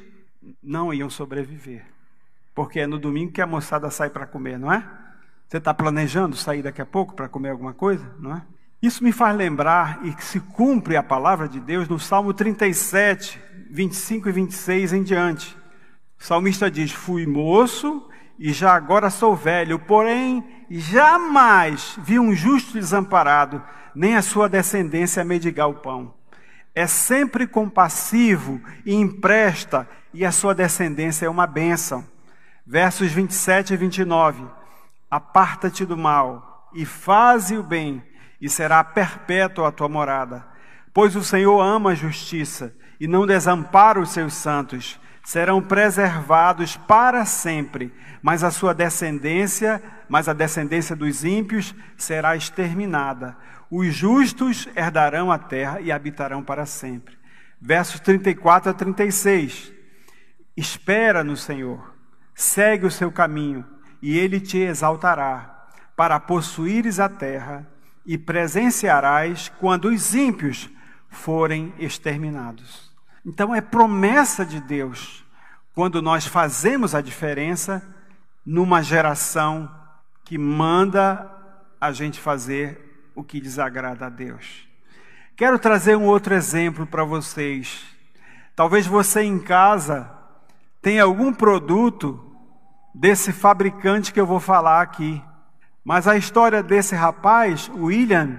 não 0.62 0.94
iam 0.94 1.10
sobreviver. 1.10 1.84
Porque 2.54 2.78
é 2.78 2.86
no 2.86 2.96
domingo 2.96 3.32
que 3.32 3.42
a 3.42 3.46
moçada 3.46 3.90
sai 3.90 4.08
para 4.08 4.24
comer, 4.24 4.56
não 4.56 4.72
é? 4.72 4.88
Você 5.52 5.58
está 5.58 5.74
planejando 5.74 6.34
sair 6.34 6.62
daqui 6.62 6.80
a 6.80 6.86
pouco 6.86 7.14
para 7.14 7.28
comer 7.28 7.50
alguma 7.50 7.74
coisa, 7.74 8.10
não 8.18 8.34
é? 8.34 8.42
Isso 8.80 9.04
me 9.04 9.12
faz 9.12 9.36
lembrar 9.36 10.00
e 10.02 10.14
que 10.14 10.24
se 10.24 10.40
cumpre 10.40 10.96
a 10.96 11.02
palavra 11.02 11.46
de 11.46 11.60
Deus 11.60 11.86
no 11.90 12.00
Salmo 12.00 12.32
37, 12.32 13.38
25 13.70 14.30
e 14.30 14.32
26 14.32 14.92
em 14.94 15.02
diante. 15.02 15.54
O 16.18 16.24
salmista 16.24 16.70
diz: 16.70 16.90
Fui 16.92 17.26
moço 17.26 18.08
e 18.38 18.50
já 18.50 18.72
agora 18.72 19.10
sou 19.10 19.36
velho, 19.36 19.78
porém 19.78 20.42
jamais 20.70 21.98
vi 22.02 22.18
um 22.18 22.34
justo 22.34 22.72
desamparado, 22.72 23.62
nem 23.94 24.16
a 24.16 24.22
sua 24.22 24.48
descendência 24.48 25.22
mendigar 25.22 25.68
o 25.68 25.74
pão. 25.74 26.14
É 26.74 26.86
sempre 26.86 27.46
compassivo 27.46 28.58
e 28.86 28.94
empresta, 28.94 29.86
e 30.14 30.24
a 30.24 30.32
sua 30.32 30.54
descendência 30.54 31.26
é 31.26 31.28
uma 31.28 31.46
bênção. 31.46 32.06
Versos 32.66 33.12
27 33.12 33.74
e 33.74 33.76
29. 33.76 34.61
Aparta-te 35.12 35.84
do 35.84 35.94
mal 35.94 36.70
e 36.72 36.86
faze 36.86 37.58
o 37.58 37.62
bem, 37.62 38.02
e 38.40 38.48
será 38.48 38.82
perpétua 38.82 39.68
a 39.68 39.70
tua 39.70 39.86
morada. 39.86 40.42
Pois 40.94 41.14
o 41.14 41.22
Senhor 41.22 41.60
ama 41.60 41.90
a 41.90 41.94
justiça 41.94 42.74
e 42.98 43.06
não 43.06 43.26
desampara 43.26 44.00
os 44.00 44.08
seus 44.08 44.32
santos 44.32 44.98
serão 45.22 45.62
preservados 45.62 46.76
para 46.76 47.26
sempre, 47.26 47.92
mas 48.22 48.42
a 48.42 48.50
sua 48.50 48.74
descendência, 48.74 49.82
mas 50.08 50.28
a 50.28 50.32
descendência 50.32 50.96
dos 50.96 51.24
ímpios 51.24 51.74
será 51.96 52.34
exterminada. 52.34 53.36
Os 53.70 53.94
justos 53.94 54.66
herdarão 54.74 55.30
a 55.30 55.38
terra 55.38 55.78
e 55.80 55.92
habitarão 55.92 56.42
para 56.42 56.66
sempre. 56.66 57.16
Versos 57.60 58.00
34 58.00 58.70
a 58.70 58.74
36. 58.74 59.72
Espera 60.56 61.22
no 61.22 61.36
Senhor, 61.36 61.94
segue 62.34 62.86
o 62.86 62.90
seu 62.90 63.10
caminho, 63.10 63.64
e 64.02 64.18
ele 64.18 64.40
te 64.40 64.58
exaltará, 64.58 65.68
para 65.96 66.18
possuíres 66.18 66.98
a 66.98 67.08
terra, 67.08 67.66
e 68.04 68.18
presenciarás 68.18 69.48
quando 69.60 69.86
os 69.86 70.14
ímpios 70.14 70.68
forem 71.08 71.72
exterminados. 71.78 72.90
Então 73.24 73.54
é 73.54 73.60
promessa 73.60 74.44
de 74.44 74.60
Deus 74.60 75.24
quando 75.72 76.02
nós 76.02 76.26
fazemos 76.26 76.94
a 76.94 77.00
diferença 77.00 77.80
numa 78.44 78.82
geração 78.82 79.70
que 80.24 80.36
manda 80.36 81.30
a 81.80 81.92
gente 81.92 82.18
fazer 82.18 83.10
o 83.14 83.22
que 83.22 83.40
desagrada 83.40 84.06
a 84.06 84.08
Deus. 84.08 84.66
Quero 85.36 85.58
trazer 85.58 85.96
um 85.96 86.06
outro 86.06 86.34
exemplo 86.34 86.86
para 86.86 87.04
vocês. 87.04 87.84
Talvez 88.54 88.86
você 88.86 89.22
em 89.22 89.38
casa 89.38 90.10
tenha 90.80 91.04
algum 91.04 91.32
produto 91.32 92.31
desse 92.94 93.32
fabricante 93.32 94.12
que 94.12 94.20
eu 94.20 94.26
vou 94.26 94.40
falar 94.40 94.82
aqui. 94.82 95.22
Mas 95.84 96.06
a 96.06 96.16
história 96.16 96.62
desse 96.62 96.94
rapaz, 96.94 97.70
William, 97.74 98.38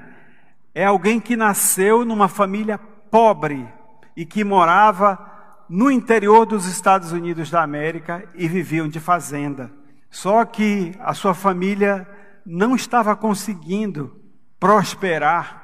é 0.74 0.86
alguém 0.86 1.20
que 1.20 1.36
nasceu 1.36 2.06
numa 2.06 2.28
família 2.28 2.78
pobre 2.78 3.68
e 4.16 4.26
que 4.26 4.44
morava 4.44 5.34
no 5.70 5.90
interior 5.90 6.46
dos 6.46 6.66
Estados 6.66 7.12
Unidos 7.12 7.50
da 7.50 7.64
América 7.64 8.24
e 8.36 8.48
viviam 8.48 8.88
de 8.88 9.00
fazenda. 9.00 9.72
Só 10.10 10.46
que 10.46 10.94
a 11.00 11.14
sua 11.14 11.34
família 11.34 12.08
não 12.46 12.76
estava 12.76 13.16
conseguindo 13.16 14.16
prosperar. 14.60 15.62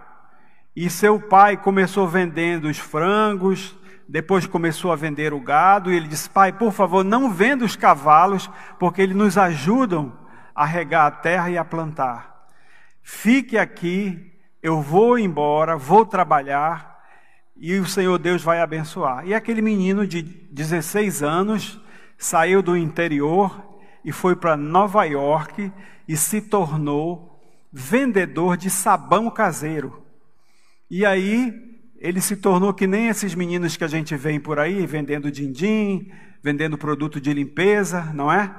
E 0.75 0.89
seu 0.89 1.19
pai 1.19 1.58
começou 1.58 2.08
vendendo 2.08 2.65
os 2.65 2.78
frangos, 2.78 3.78
depois 4.12 4.48
começou 4.48 4.91
a 4.91 4.95
vender 4.95 5.34
o 5.34 5.39
gado, 5.39 5.91
e 5.91 5.95
ele 5.95 6.08
disse: 6.08 6.28
Pai, 6.28 6.52
por 6.52 6.74
favor, 6.74 7.06
não 7.06 7.32
venda 7.32 7.63
os 7.63 7.76
cavalos, 7.76 8.50
porque 8.80 9.04
eles 9.04 9.15
nos 9.15 9.38
ajudam 9.38 10.17
a 10.56 10.65
regar 10.65 11.06
a 11.06 11.12
terra 11.12 11.52
e 11.52 11.58
a 11.60 11.63
plantar. 11.63 12.48
Fique 13.04 13.56
aqui, 13.56 14.34
eu 14.63 14.82
vou 14.82 15.19
embora, 15.19 15.78
vou 15.78 16.08
trabalhar, 16.08 17.00
e 17.56 17.78
o 17.78 17.86
Senhor 17.86 18.17
Deus 18.17 18.41
vai 18.41 18.60
abençoar. 18.60 19.28
E 19.28 19.34
aquele 19.36 19.62
menino 19.62 20.08
de 20.08 20.24
16 20.24 21.22
anos 21.22 21.80
saiu 22.17 22.63
do 22.63 22.76
interior 22.76 23.63
e 24.04 24.12
foi 24.12 24.36
para 24.36 24.58
Nova 24.58 25.04
York 25.04 25.72
e 26.08 26.17
se 26.17 26.41
tornou 26.41 27.39
vendedor 27.72 28.58
de 28.58 28.72
sabão 28.72 29.30
caseiro. 29.30 30.04
E 30.89 31.06
aí 31.06 31.68
ele 32.00 32.22
se 32.22 32.38
tornou 32.38 32.74
que 32.74 32.88
nem 32.88 33.10
esses 33.10 33.36
meninos 33.36 33.76
que 33.76 33.84
a 33.84 33.88
gente 33.88 34.16
vê 34.16 34.40
por 34.40 34.58
aí, 34.58 34.86
vendendo 34.86 35.30
din-din, 35.30 36.10
vendendo 36.42 36.78
produto 36.78 37.20
de 37.20 37.34
limpeza, 37.34 38.10
não 38.14 38.32
é? 38.32 38.56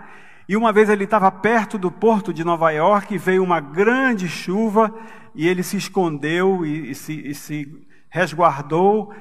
E 0.46 0.57
uma 0.57 0.72
vez 0.72 0.90
ele 0.90 1.05
estava 1.05 1.31
perto 1.31 1.79
do 1.79 1.90
porto 1.90 2.35
de 2.35 2.44
Nova 2.44 2.70
York, 2.70 3.16
veio 3.16 3.42
uma 3.42 3.59
grande 3.59 4.29
chuva 4.29 4.94
e 5.35 5.48
ele 5.48 5.62
se 5.62 5.79
escondeu 5.79 6.66
e, 6.66 6.90
e, 6.90 6.94
se, 6.94 7.12
e 7.29 7.35
se 7.35 7.87
resguardou 8.11 9.14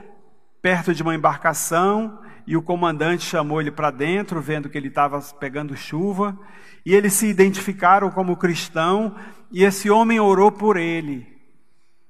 perto 0.61 0.93
de 0.93 1.01
uma 1.01 1.15
embarcação 1.15 2.19
e 2.45 2.57
o 2.57 2.61
comandante 2.61 3.23
chamou 3.23 3.61
ele 3.61 3.71
para 3.71 3.91
dentro, 3.91 4.41
vendo 4.41 4.69
que 4.69 4.77
ele 4.77 4.87
estava 4.87 5.21
pegando 5.39 5.77
chuva, 5.77 6.37
e 6.85 6.95
eles 6.95 7.13
se 7.13 7.27
identificaram 7.27 8.09
como 8.09 8.35
cristão, 8.35 9.15
e 9.51 9.63
esse 9.63 9.89
homem 9.89 10.19
orou 10.19 10.51
por 10.51 10.75
ele 10.75 11.28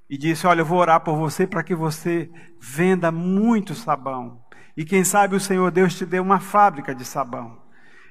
e 0.10 0.18
disse: 0.18 0.48
Olha, 0.48 0.62
eu 0.62 0.66
vou 0.66 0.80
orar 0.80 1.02
por 1.02 1.16
você 1.16 1.46
para 1.46 1.64
que 1.64 1.76
você 1.76 2.30
venda 2.60 3.12
muito 3.12 3.76
sabão. 3.76 4.42
E 4.76 4.84
quem 4.84 5.04
sabe 5.04 5.36
o 5.36 5.40
Senhor 5.40 5.70
Deus 5.72 5.96
te 5.96 6.06
dê 6.06 6.20
uma 6.20 6.40
fábrica 6.40 6.96
de 6.96 7.06
sabão. 7.06 7.58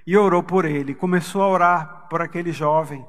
E 0.07 0.17
orou 0.17 0.43
por 0.43 0.65
ele, 0.65 0.95
começou 0.95 1.43
a 1.43 1.49
orar 1.49 2.07
por 2.09 2.23
aquele 2.23 2.53
jovem. 2.53 3.05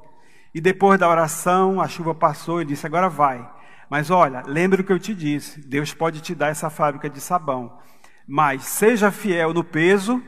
E 0.54 0.60
depois 0.60 1.00
da 1.00 1.08
oração, 1.08 1.80
a 1.80 1.88
chuva 1.88 2.16
passou 2.16 2.62
e 2.62 2.66
disse: 2.66 2.86
Agora 2.86 3.10
vai. 3.10 3.48
Mas 3.90 4.12
olha, 4.12 4.44
lembre 4.46 4.82
o 4.82 4.84
que 4.84 4.92
eu 4.92 5.00
te 5.00 5.14
disse: 5.14 5.62
Deus 5.68 5.94
pode 5.94 6.22
te 6.22 6.34
dar 6.34 6.48
essa 6.48 6.70
fábrica 6.70 7.10
de 7.10 7.22
sabão. 7.22 7.80
Mas 8.28 8.64
seja 8.64 9.12
fiel 9.12 9.54
no 9.54 9.64
peso 9.64 10.22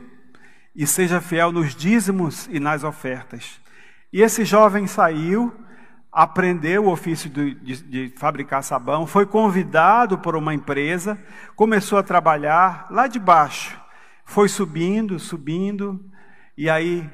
e 0.74 0.86
seja 0.86 1.20
fiel 1.20 1.52
nos 1.52 1.74
dízimos 1.74 2.48
e 2.50 2.58
nas 2.58 2.82
ofertas. 2.82 3.60
E 4.12 4.20
esse 4.20 4.44
jovem 4.44 4.86
saiu, 4.86 5.54
aprendeu 6.12 6.84
o 6.84 6.92
ofício 6.92 7.30
de, 7.30 7.54
de, 7.54 7.82
de, 7.82 8.14
fabricar 8.18 8.62
sabão, 8.62 9.06
foi 9.06 9.24
convidado 9.24 10.18
por 10.18 10.36
uma 10.36 10.52
empresa, 10.52 11.18
começou 11.56 11.98
a 11.98 12.02
trabalhar 12.02 12.86
lá 12.90 13.06
de 13.06 13.18
baixo, 13.18 13.80
foi 14.24 14.48
subindo, 14.48 15.18
subindo, 15.18 16.04
e 16.56 16.68
aí 16.68 17.08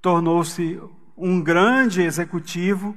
tornou-se 0.00 0.80
um 1.16 1.42
grande 1.42 2.00
executivo 2.00 2.96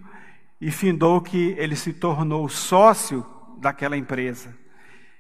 e 0.59 0.69
findou 0.69 1.19
que 1.19 1.55
ele 1.57 1.75
se 1.75 1.91
tornou 1.91 2.47
sócio 2.47 3.25
daquela 3.57 3.97
empresa. 3.97 4.55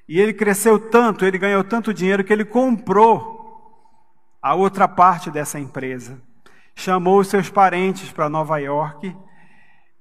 E 0.07 0.19
ele 0.19 0.33
cresceu 0.33 0.77
tanto, 0.77 1.25
ele 1.25 1.39
ganhou 1.39 1.63
tanto 1.63 1.93
dinheiro 1.93 2.23
que 2.23 2.31
ele 2.31 2.45
comprou 2.45 3.41
a 4.39 4.53
outra 4.53 4.87
parte 4.87 5.31
dessa 5.31 5.59
empresa. 5.59 6.21
Chamou 6.75 7.19
os 7.19 7.27
seus 7.27 7.49
parentes 7.49 8.11
para 8.11 8.29
Nova 8.29 8.59
York 8.59 9.15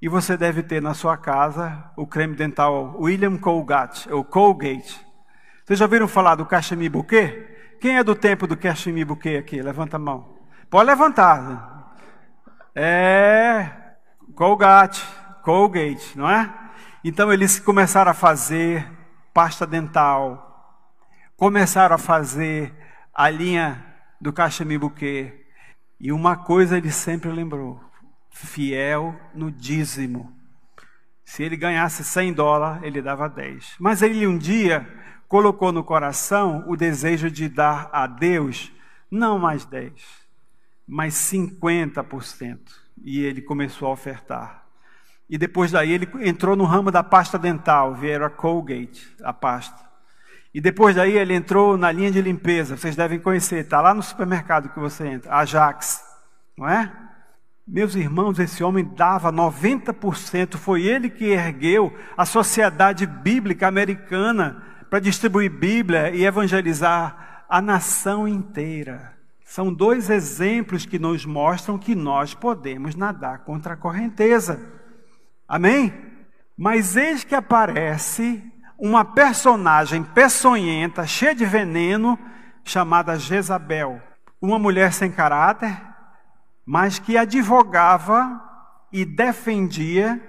e 0.01 0.09
você 0.09 0.37
deve 0.37 0.63
ter 0.63 0.81
na 0.81 0.95
sua 0.95 1.17
casa 1.17 1.91
o 1.97 2.07
creme 2.07 2.35
dental 2.35 2.97
William 2.99 3.37
Colgate, 3.37 4.11
ou 4.13 4.25
Colgate. 4.25 5.01
Vocês 5.65 5.79
já 5.79 5.85
ouviram 5.85 6.09
falar 6.09 6.35
do 6.35 6.47
Cachemire 6.47 6.89
Bouquet? 6.89 7.51
Quem 7.81 7.97
é 7.97 8.05
do 8.05 8.15
tempo 8.15 8.47
do 8.47 8.57
Cashmere 8.57 9.07
Bouquet 9.07 9.39
aqui? 9.39 9.63
Levanta 9.63 9.97
a 9.97 9.99
mão. 9.99 10.39
Pode 10.69 10.87
levantar. 10.87 11.95
É 12.75 13.71
Colgate, 14.35 15.03
Colgate, 15.43 16.17
não 16.17 16.31
é? 16.31 16.53
Então 17.03 17.33
eles 17.33 17.59
começaram 17.59 18.11
a 18.11 18.15
fazer 18.15 18.87
pasta 19.33 19.67
dental, 19.67 20.85
começaram 21.37 21.95
a 21.95 21.99
fazer 21.99 22.75
a 23.15 23.31
linha 23.31 23.83
do 24.21 24.33
Cachemir 24.33 24.79
Bouquet. 24.79 25.35
E 25.99 26.13
uma 26.13 26.37
coisa 26.37 26.77
ele 26.77 26.93
sempre 26.93 27.31
lembrou: 27.31 27.81
fiel 28.31 29.19
no 29.35 29.51
dízimo. 29.51 30.33
Se 31.25 31.43
ele 31.43 31.57
ganhasse 31.57 32.03
100 32.03 32.33
dólares, 32.33 32.83
ele 32.83 33.03
dava 33.03 33.29
10. 33.29 33.77
Mas 33.79 34.03
ele 34.03 34.27
um 34.27 34.37
dia 34.37 34.89
colocou 35.29 35.71
no 35.71 35.85
coração 35.85 36.65
o 36.67 36.77
desejo 36.77 37.31
de 37.31 37.49
dar 37.49 37.89
a 37.93 38.07
Deus 38.07 38.73
não 39.11 39.39
mais 39.39 39.65
10, 39.65 39.93
mas 40.87 41.15
50%. 41.15 42.59
E 43.03 43.25
ele 43.25 43.41
começou 43.41 43.89
a 43.89 43.93
ofertar. 43.93 44.67
E 45.29 45.39
depois 45.39 45.71
daí 45.71 45.93
ele 45.93 46.09
entrou 46.23 46.57
no 46.57 46.65
ramo 46.65 46.91
da 46.91 47.05
pasta 47.05 47.39
dental, 47.39 47.95
vieram 47.95 48.27
a 48.27 48.31
Colgate, 48.31 49.17
a 49.23 49.33
pasta. 49.33 49.89
E 50.53 50.61
depois 50.61 50.97
daí 50.97 51.17
ele 51.17 51.33
entrou 51.33 51.77
na 51.77 51.93
linha 51.93 52.11
de 52.11 52.21
limpeza, 52.21 52.77
vocês 52.77 52.97
devem 52.97 53.21
conhecer, 53.21 53.61
está 53.65 53.81
lá 53.81 53.95
no 53.95 54.03
supermercado 54.03 54.69
que 54.69 54.81
você 54.81 55.07
entra, 55.07 55.33
Ajax, 55.37 56.03
não 56.59 56.69
é? 56.69 56.93
Meus 57.73 57.95
irmãos, 57.95 58.41
esse 58.41 58.65
homem 58.65 58.85
dava 58.97 59.33
90%, 59.33 60.57
foi 60.57 60.83
ele 60.83 61.09
que 61.09 61.27
ergueu 61.27 61.97
a 62.17 62.27
Sociedade 62.27 63.07
Bíblica 63.07 63.69
Americana 63.69 64.61
para 64.91 64.99
distribuir 64.99 65.53
Bíblia 65.53 66.11
e 66.11 66.25
evangelizar 66.25 67.45
a 67.49 67.63
nação 67.63 68.27
inteira. 68.27 69.15
São 69.45 69.73
dois 69.73 70.11
exemplos 70.11 70.85
que 70.85 70.99
nos 70.99 71.25
mostram 71.25 71.79
que 71.79 71.95
nós 71.95 72.35
podemos 72.35 72.97
nadar 72.97 73.45
contra 73.45 73.75
a 73.75 73.77
correnteza. 73.77 74.61
Amém? 75.47 75.95
Mas 76.59 76.97
eis 76.97 77.23
que 77.23 77.37
aparece 77.37 78.43
uma 78.77 79.05
personagem 79.05 80.03
peçonhenta, 80.03 81.07
cheia 81.07 81.37
de 81.37 81.47
veneno, 81.47 82.19
chamada 82.65 83.17
Jezabel. 83.17 84.03
Uma 84.43 84.59
mulher 84.59 84.93
sem 84.93 85.13
caráter, 85.13 85.90
mas 86.71 87.01
que 87.01 87.17
advogava 87.17 88.41
e 88.93 89.05
defendia 89.05 90.23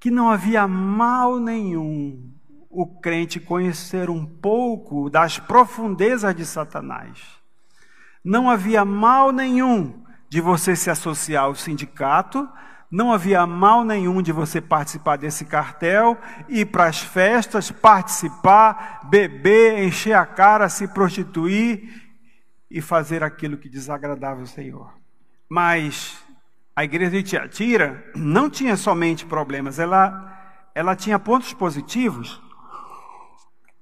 que 0.00 0.10
não 0.10 0.28
havia 0.28 0.66
mal 0.66 1.38
nenhum 1.38 2.34
o 2.68 2.84
crente 3.00 3.38
conhecer 3.38 4.10
um 4.10 4.26
pouco 4.26 5.08
das 5.08 5.38
profundezas 5.38 6.34
de 6.34 6.44
Satanás. 6.44 7.20
Não 8.24 8.50
havia 8.50 8.84
mal 8.84 9.30
nenhum 9.30 10.02
de 10.28 10.40
você 10.40 10.74
se 10.74 10.90
associar 10.90 11.44
ao 11.44 11.54
sindicato, 11.54 12.48
não 12.90 13.12
havia 13.12 13.46
mal 13.46 13.84
nenhum 13.84 14.20
de 14.20 14.32
você 14.32 14.60
participar 14.60 15.14
desse 15.14 15.44
cartel, 15.44 16.18
ir 16.48 16.66
para 16.66 16.86
as 16.86 16.98
festas, 16.98 17.70
participar, 17.70 19.02
beber, 19.08 19.78
encher 19.84 20.14
a 20.14 20.26
cara, 20.26 20.68
se 20.68 20.88
prostituir 20.88 22.02
e 22.68 22.80
fazer 22.80 23.22
aquilo 23.22 23.56
que 23.56 23.68
desagradava 23.68 24.42
o 24.42 24.46
Senhor. 24.46 25.05
Mas 25.48 26.18
a 26.74 26.84
igreja 26.84 27.10
de 27.10 27.22
Tiatira 27.22 28.04
não 28.14 28.50
tinha 28.50 28.76
somente 28.76 29.24
problemas, 29.24 29.78
ela, 29.78 30.68
ela 30.74 30.94
tinha 30.94 31.18
pontos 31.18 31.52
positivos. 31.52 32.40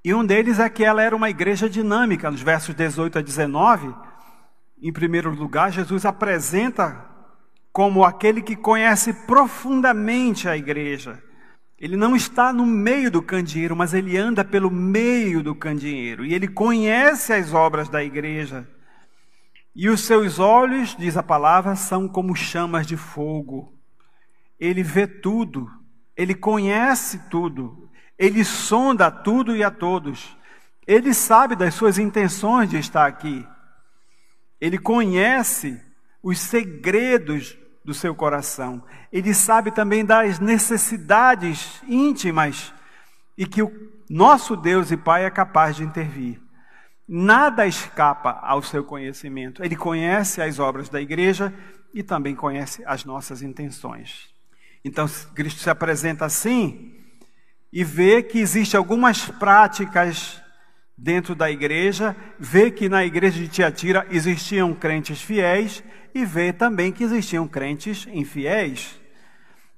E 0.04 0.12
um 0.12 0.24
deles 0.24 0.58
é 0.58 0.68
que 0.68 0.84
ela 0.84 1.02
era 1.02 1.16
uma 1.16 1.30
igreja 1.30 1.68
dinâmica, 1.68 2.30
nos 2.30 2.42
versos 2.42 2.74
18 2.74 3.18
a 3.18 3.22
19. 3.22 3.94
Em 4.82 4.92
primeiro 4.92 5.30
lugar, 5.30 5.72
Jesus 5.72 6.04
apresenta 6.04 7.04
como 7.72 8.04
aquele 8.04 8.42
que 8.42 8.54
conhece 8.54 9.12
profundamente 9.26 10.48
a 10.48 10.56
igreja. 10.56 11.20
Ele 11.76 11.96
não 11.96 12.14
está 12.14 12.52
no 12.52 12.64
meio 12.64 13.10
do 13.10 13.20
candeeiro, 13.20 13.74
mas 13.74 13.92
ele 13.92 14.16
anda 14.16 14.44
pelo 14.44 14.70
meio 14.70 15.42
do 15.42 15.54
candeeiro. 15.54 16.24
E 16.24 16.32
ele 16.32 16.46
conhece 16.46 17.32
as 17.32 17.52
obras 17.52 17.88
da 17.88 18.04
igreja. 18.04 18.68
E 19.74 19.88
os 19.88 20.02
seus 20.02 20.38
olhos, 20.38 20.94
diz 20.96 21.16
a 21.16 21.22
palavra, 21.22 21.74
são 21.74 22.06
como 22.08 22.36
chamas 22.36 22.86
de 22.86 22.96
fogo. 22.96 23.72
Ele 24.58 24.82
vê 24.82 25.06
tudo, 25.06 25.68
ele 26.16 26.34
conhece 26.34 27.18
tudo, 27.28 27.90
ele 28.16 28.44
sonda 28.44 29.10
tudo 29.10 29.56
e 29.56 29.64
a 29.64 29.70
todos. 29.70 30.36
Ele 30.86 31.12
sabe 31.12 31.56
das 31.56 31.74
suas 31.74 31.98
intenções 31.98 32.70
de 32.70 32.78
estar 32.78 33.06
aqui. 33.06 33.46
Ele 34.60 34.78
conhece 34.78 35.80
os 36.22 36.38
segredos 36.38 37.56
do 37.84 37.92
seu 37.92 38.14
coração. 38.14 38.82
Ele 39.10 39.34
sabe 39.34 39.72
também 39.72 40.04
das 40.04 40.38
necessidades 40.38 41.82
íntimas 41.88 42.72
e 43.36 43.44
que 43.44 43.62
o 43.62 43.72
nosso 44.08 44.56
Deus 44.56 44.90
e 44.92 44.96
Pai 44.96 45.24
é 45.24 45.30
capaz 45.30 45.74
de 45.74 45.82
intervir. 45.82 46.43
Nada 47.06 47.66
escapa 47.66 48.38
ao 48.42 48.62
seu 48.62 48.82
conhecimento. 48.82 49.62
Ele 49.62 49.76
conhece 49.76 50.40
as 50.40 50.58
obras 50.58 50.88
da 50.88 51.00
igreja 51.00 51.52
e 51.92 52.02
também 52.02 52.34
conhece 52.34 52.82
as 52.86 53.04
nossas 53.04 53.42
intenções. 53.42 54.28
Então, 54.84 55.06
Cristo 55.34 55.60
se 55.60 55.70
apresenta 55.70 56.24
assim, 56.24 56.94
e 57.72 57.82
vê 57.82 58.22
que 58.22 58.38
existem 58.38 58.78
algumas 58.78 59.28
práticas 59.28 60.40
dentro 60.96 61.34
da 61.34 61.50
igreja, 61.50 62.14
vê 62.38 62.70
que 62.70 62.88
na 62.88 63.04
igreja 63.04 63.36
de 63.36 63.48
Tiatira 63.48 64.06
existiam 64.10 64.72
crentes 64.72 65.20
fiéis 65.20 65.82
e 66.14 66.24
vê 66.24 66.52
também 66.52 66.92
que 66.92 67.02
existiam 67.02 67.48
crentes 67.48 68.06
infiéis. 68.12 68.96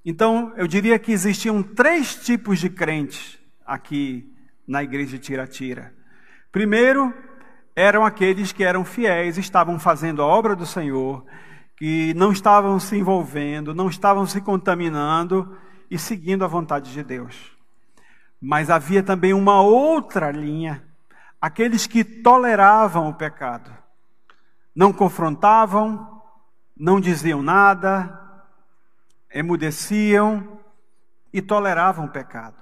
Então, 0.05 0.53
eu 0.59 0.67
diria 0.67 0.99
que 0.99 1.11
existiam 1.11 1.63
três 1.63 2.17
tipos 2.17 2.59
de 2.59 2.69
crentes 2.69 3.39
aqui 3.65 4.31
na 4.69 4.83
igreja 4.83 5.17
de 5.17 5.25
Tiratira. 5.25 5.95
Primeiro, 6.57 7.13
eram 7.77 8.03
aqueles 8.03 8.51
que 8.51 8.65
eram 8.65 8.83
fiéis, 8.83 9.37
estavam 9.37 9.79
fazendo 9.79 10.23
a 10.23 10.25
obra 10.25 10.57
do 10.57 10.65
Senhor, 10.65 11.23
que 11.77 12.15
não 12.15 12.33
estavam 12.33 12.81
se 12.81 12.97
envolvendo, 12.97 13.75
não 13.75 13.91
estavam 13.91 14.25
se 14.25 14.41
contaminando 14.41 15.55
e 15.91 15.99
seguindo 15.99 16.47
a 16.47 16.49
vontade 16.49 16.95
de 16.95 17.03
Deus. 17.03 17.55
Mas 18.41 18.71
havia 18.71 19.03
também 19.03 19.35
uma 19.35 19.61
outra 19.61 20.31
linha, 20.31 20.83
aqueles 21.39 21.87
que 21.87 22.03
toleravam 22.03 23.11
o 23.11 23.15
pecado. 23.15 23.71
Não 24.75 24.95
confrontavam, 24.95 26.23
não 26.75 26.99
diziam 26.99 27.43
nada, 27.43 28.19
emudeciam 29.31 30.59
e 31.35 31.43
toleravam 31.43 32.07
o 32.07 32.11
pecado. 32.11 32.57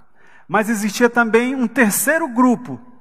Mas 0.48 0.68
existia 0.68 1.08
também 1.08 1.54
um 1.54 1.68
terceiro 1.68 2.26
grupo, 2.26 2.93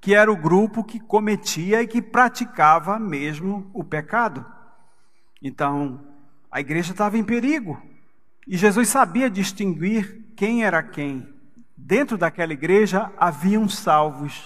que 0.00 0.14
era 0.14 0.30
o 0.30 0.36
grupo 0.36 0.84
que 0.84 1.00
cometia 1.00 1.82
e 1.82 1.86
que 1.86 2.00
praticava 2.00 2.98
mesmo 2.98 3.70
o 3.74 3.82
pecado. 3.82 4.44
Então, 5.42 6.04
a 6.50 6.60
igreja 6.60 6.92
estava 6.92 7.18
em 7.18 7.24
perigo. 7.24 7.80
E 8.46 8.56
Jesus 8.56 8.88
sabia 8.88 9.28
distinguir 9.28 10.32
quem 10.36 10.64
era 10.64 10.82
quem. 10.82 11.28
Dentro 11.76 12.16
daquela 12.16 12.52
igreja 12.52 13.10
haviam 13.16 13.68
salvos, 13.68 14.44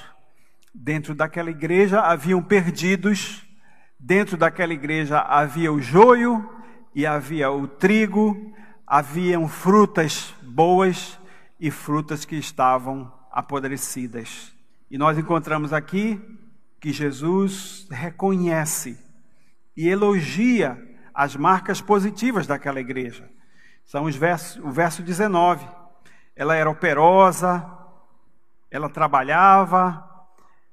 dentro 0.75 1.15
daquela 1.15 1.51
igreja 1.51 2.01
haviam 2.01 2.43
perdidos, 2.43 3.43
dentro 3.99 4.37
daquela 4.37 4.73
igreja 4.73 5.21
havia 5.21 5.73
o 5.73 5.81
joio 5.81 6.49
e 6.95 7.07
havia 7.07 7.51
o 7.51 7.67
trigo, 7.67 8.53
haviam 8.87 9.49
frutas 9.49 10.35
boas 10.43 11.19
e 11.59 11.71
frutas 11.71 12.25
que 12.25 12.37
estavam 12.37 13.13
apodrecidas. 13.31 14.53
E 14.93 14.99
nós 14.99 15.17
encontramos 15.17 15.73
aqui 15.73 16.21
que 16.79 16.93
Jesus 16.93 17.89
reconhece 17.91 19.03
e 19.75 19.89
elogia 19.89 20.79
as 21.15 21.35
marcas 21.35 21.81
positivas 21.81 22.47
daquela 22.47 22.79
igreja. 22.79 23.27
São 23.87 24.05
os 24.05 24.15
versos, 24.15 24.63
o 24.63 24.71
verso 24.71 25.03
19 25.03 25.67
ela 26.37 26.55
era 26.55 26.69
operosa, 26.69 27.67
ela 28.71 28.91
trabalhava, 28.91 30.07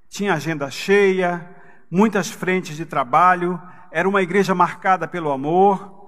tinha 0.09 0.33
agenda 0.33 0.69
cheia, 0.69 1.55
muitas 1.89 2.29
frentes 2.29 2.75
de 2.75 2.85
trabalho, 2.85 3.57
era 3.89 4.07
uma 4.07 4.21
igreja 4.21 4.53
marcada 4.53 5.07
pelo 5.07 5.31
amor. 5.31 5.98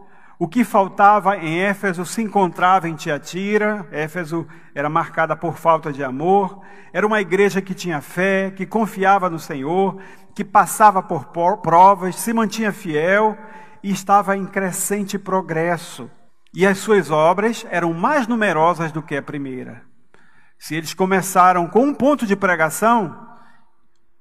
O 0.41 0.47
que 0.47 0.63
faltava 0.63 1.38
em 1.38 1.60
Éfeso 1.60 2.04
se 2.04 2.19
encontrava 2.19 2.89
em 2.89 2.95
Tiatira. 2.95 3.88
Éfeso 3.91 4.47
era 4.73 4.89
marcada 4.89 5.36
por 5.36 5.56
falta 5.56 5.93
de 5.93 6.04
amor. 6.04 6.63
Era 6.91 7.06
uma 7.06 7.21
igreja 7.21 7.62
que 7.62 7.75
tinha 7.75 8.01
fé, 8.01 8.49
que 8.49 8.65
confiava 8.65 9.30
no 9.30 9.38
Senhor, 9.38 10.01
que 10.34 10.43
passava 10.43 10.99
por 11.04 11.27
provas, 11.27 12.15
se 12.15 12.34
mantinha 12.34 12.73
fiel 12.73 13.38
e 13.84 13.91
estava 13.91 14.36
em 14.36 14.47
crescente 14.47 15.19
progresso. 15.19 16.10
E 16.51 16.65
as 16.65 16.80
suas 16.80 17.12
obras 17.12 17.63
eram 17.69 17.93
mais 17.93 18.25
numerosas 18.25 18.91
do 18.91 19.04
que 19.04 19.15
a 19.15 19.21
primeira. 19.21 19.84
Se 20.58 20.73
eles 20.73 20.95
começaram 20.95 21.67
com 21.67 21.84
um 21.84 21.93
ponto 21.93 22.25
de 22.25 22.36
pregação, 22.36 23.15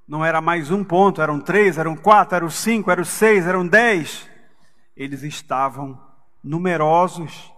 não 0.07 0.23
era 0.23 0.43
mais 0.43 0.71
um 0.71 0.85
ponto, 0.85 1.23
eram 1.23 1.41
três, 1.41 1.79
eram 1.79 1.97
quatro, 1.97 2.37
eram 2.37 2.51
cinco, 2.51 2.91
eram 2.91 3.05
seis, 3.05 3.47
eram 3.47 3.67
dez. 3.67 4.29
Eles 4.95 5.23
estavam 5.23 6.10
numerosos 6.43 7.53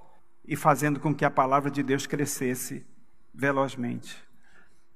e 0.45 0.57
fazendo 0.57 0.99
com 1.01 1.15
que 1.15 1.25
a 1.25 1.31
palavra 1.31 1.71
de 1.71 1.83
Deus 1.83 2.07
crescesse 2.07 2.87
velozmente. 3.33 4.17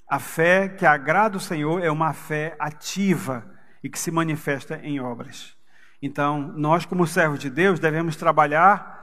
A 0.08 0.18
fé 0.18 0.68
que 0.68 0.86
agrada 0.86 1.36
o 1.36 1.40
Senhor 1.40 1.82
é 1.82 1.90
uma 1.90 2.12
fé 2.12 2.56
ativa 2.58 3.44
e 3.82 3.88
que 3.88 3.98
se 3.98 4.10
manifesta 4.10 4.80
em 4.82 5.00
obras. 5.00 5.56
Então, 6.00 6.52
nós, 6.56 6.84
como 6.84 7.06
servos 7.06 7.38
de 7.38 7.50
Deus, 7.50 7.80
devemos 7.80 8.16
trabalhar 8.16 8.94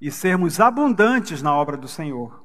e 0.00 0.10
sermos 0.10 0.60
abundantes 0.60 1.42
na 1.42 1.54
obra 1.54 1.76
do 1.76 1.88
Senhor 1.88 2.44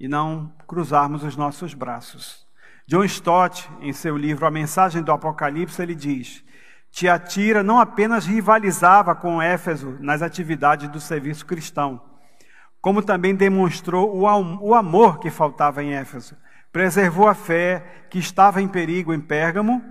e 0.00 0.08
não 0.08 0.52
cruzarmos 0.66 1.22
os 1.22 1.36
nossos 1.36 1.74
braços. 1.74 2.46
John 2.86 3.04
Stott, 3.04 3.68
em 3.80 3.92
seu 3.92 4.16
livro 4.16 4.46
A 4.46 4.50
Mensagem 4.50 5.02
do 5.02 5.12
Apocalipse, 5.12 5.80
ele 5.82 5.94
diz: 5.94 6.44
Tiatira 6.96 7.62
não 7.62 7.78
apenas 7.78 8.24
rivalizava 8.24 9.14
com 9.14 9.42
Éfeso 9.42 9.98
nas 10.00 10.22
atividades 10.22 10.88
do 10.88 10.98
serviço 10.98 11.44
cristão, 11.44 12.00
como 12.80 13.02
também 13.02 13.34
demonstrou 13.34 14.18
o 14.18 14.74
amor 14.74 15.18
que 15.18 15.28
faltava 15.28 15.84
em 15.84 15.92
Éfeso. 15.92 16.34
Preservou 16.72 17.28
a 17.28 17.34
fé 17.34 18.06
que 18.08 18.18
estava 18.18 18.62
em 18.62 18.66
perigo 18.66 19.12
em 19.12 19.20
Pérgamo 19.20 19.84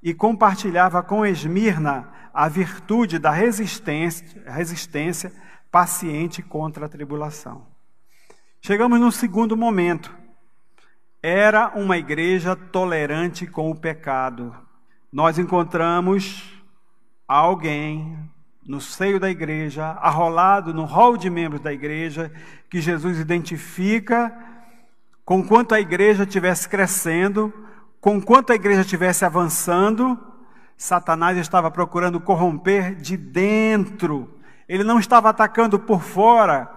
e 0.00 0.14
compartilhava 0.14 1.02
com 1.02 1.26
Esmirna 1.26 2.08
a 2.32 2.48
virtude 2.48 3.18
da 3.18 3.32
resistência, 3.32 4.44
resistência 4.46 5.32
paciente 5.72 6.40
contra 6.40 6.86
a 6.86 6.88
tribulação. 6.88 7.66
Chegamos 8.60 9.00
no 9.00 9.10
segundo 9.10 9.56
momento. 9.56 10.16
Era 11.20 11.72
uma 11.74 11.98
igreja 11.98 12.54
tolerante 12.54 13.44
com 13.44 13.72
o 13.72 13.74
pecado. 13.74 14.63
Nós 15.14 15.38
encontramos 15.38 16.42
alguém 17.28 18.18
no 18.66 18.80
seio 18.80 19.20
da 19.20 19.30
igreja, 19.30 19.96
arrolado 20.00 20.74
no 20.74 20.84
hall 20.84 21.16
de 21.16 21.30
membros 21.30 21.60
da 21.60 21.72
igreja, 21.72 22.32
que 22.68 22.80
Jesus 22.80 23.20
identifica 23.20 24.36
com 25.24 25.40
quanto 25.40 25.72
a 25.72 25.78
igreja 25.78 26.24
estivesse 26.24 26.68
crescendo, 26.68 27.54
com 28.00 28.20
quanto 28.20 28.50
a 28.50 28.56
igreja 28.56 28.80
estivesse 28.80 29.24
avançando, 29.24 30.18
Satanás 30.76 31.38
estava 31.38 31.70
procurando 31.70 32.18
corromper 32.18 32.96
de 32.96 33.16
dentro. 33.16 34.40
Ele 34.68 34.82
não 34.82 34.98
estava 34.98 35.30
atacando 35.30 35.78
por 35.78 36.02
fora, 36.02 36.68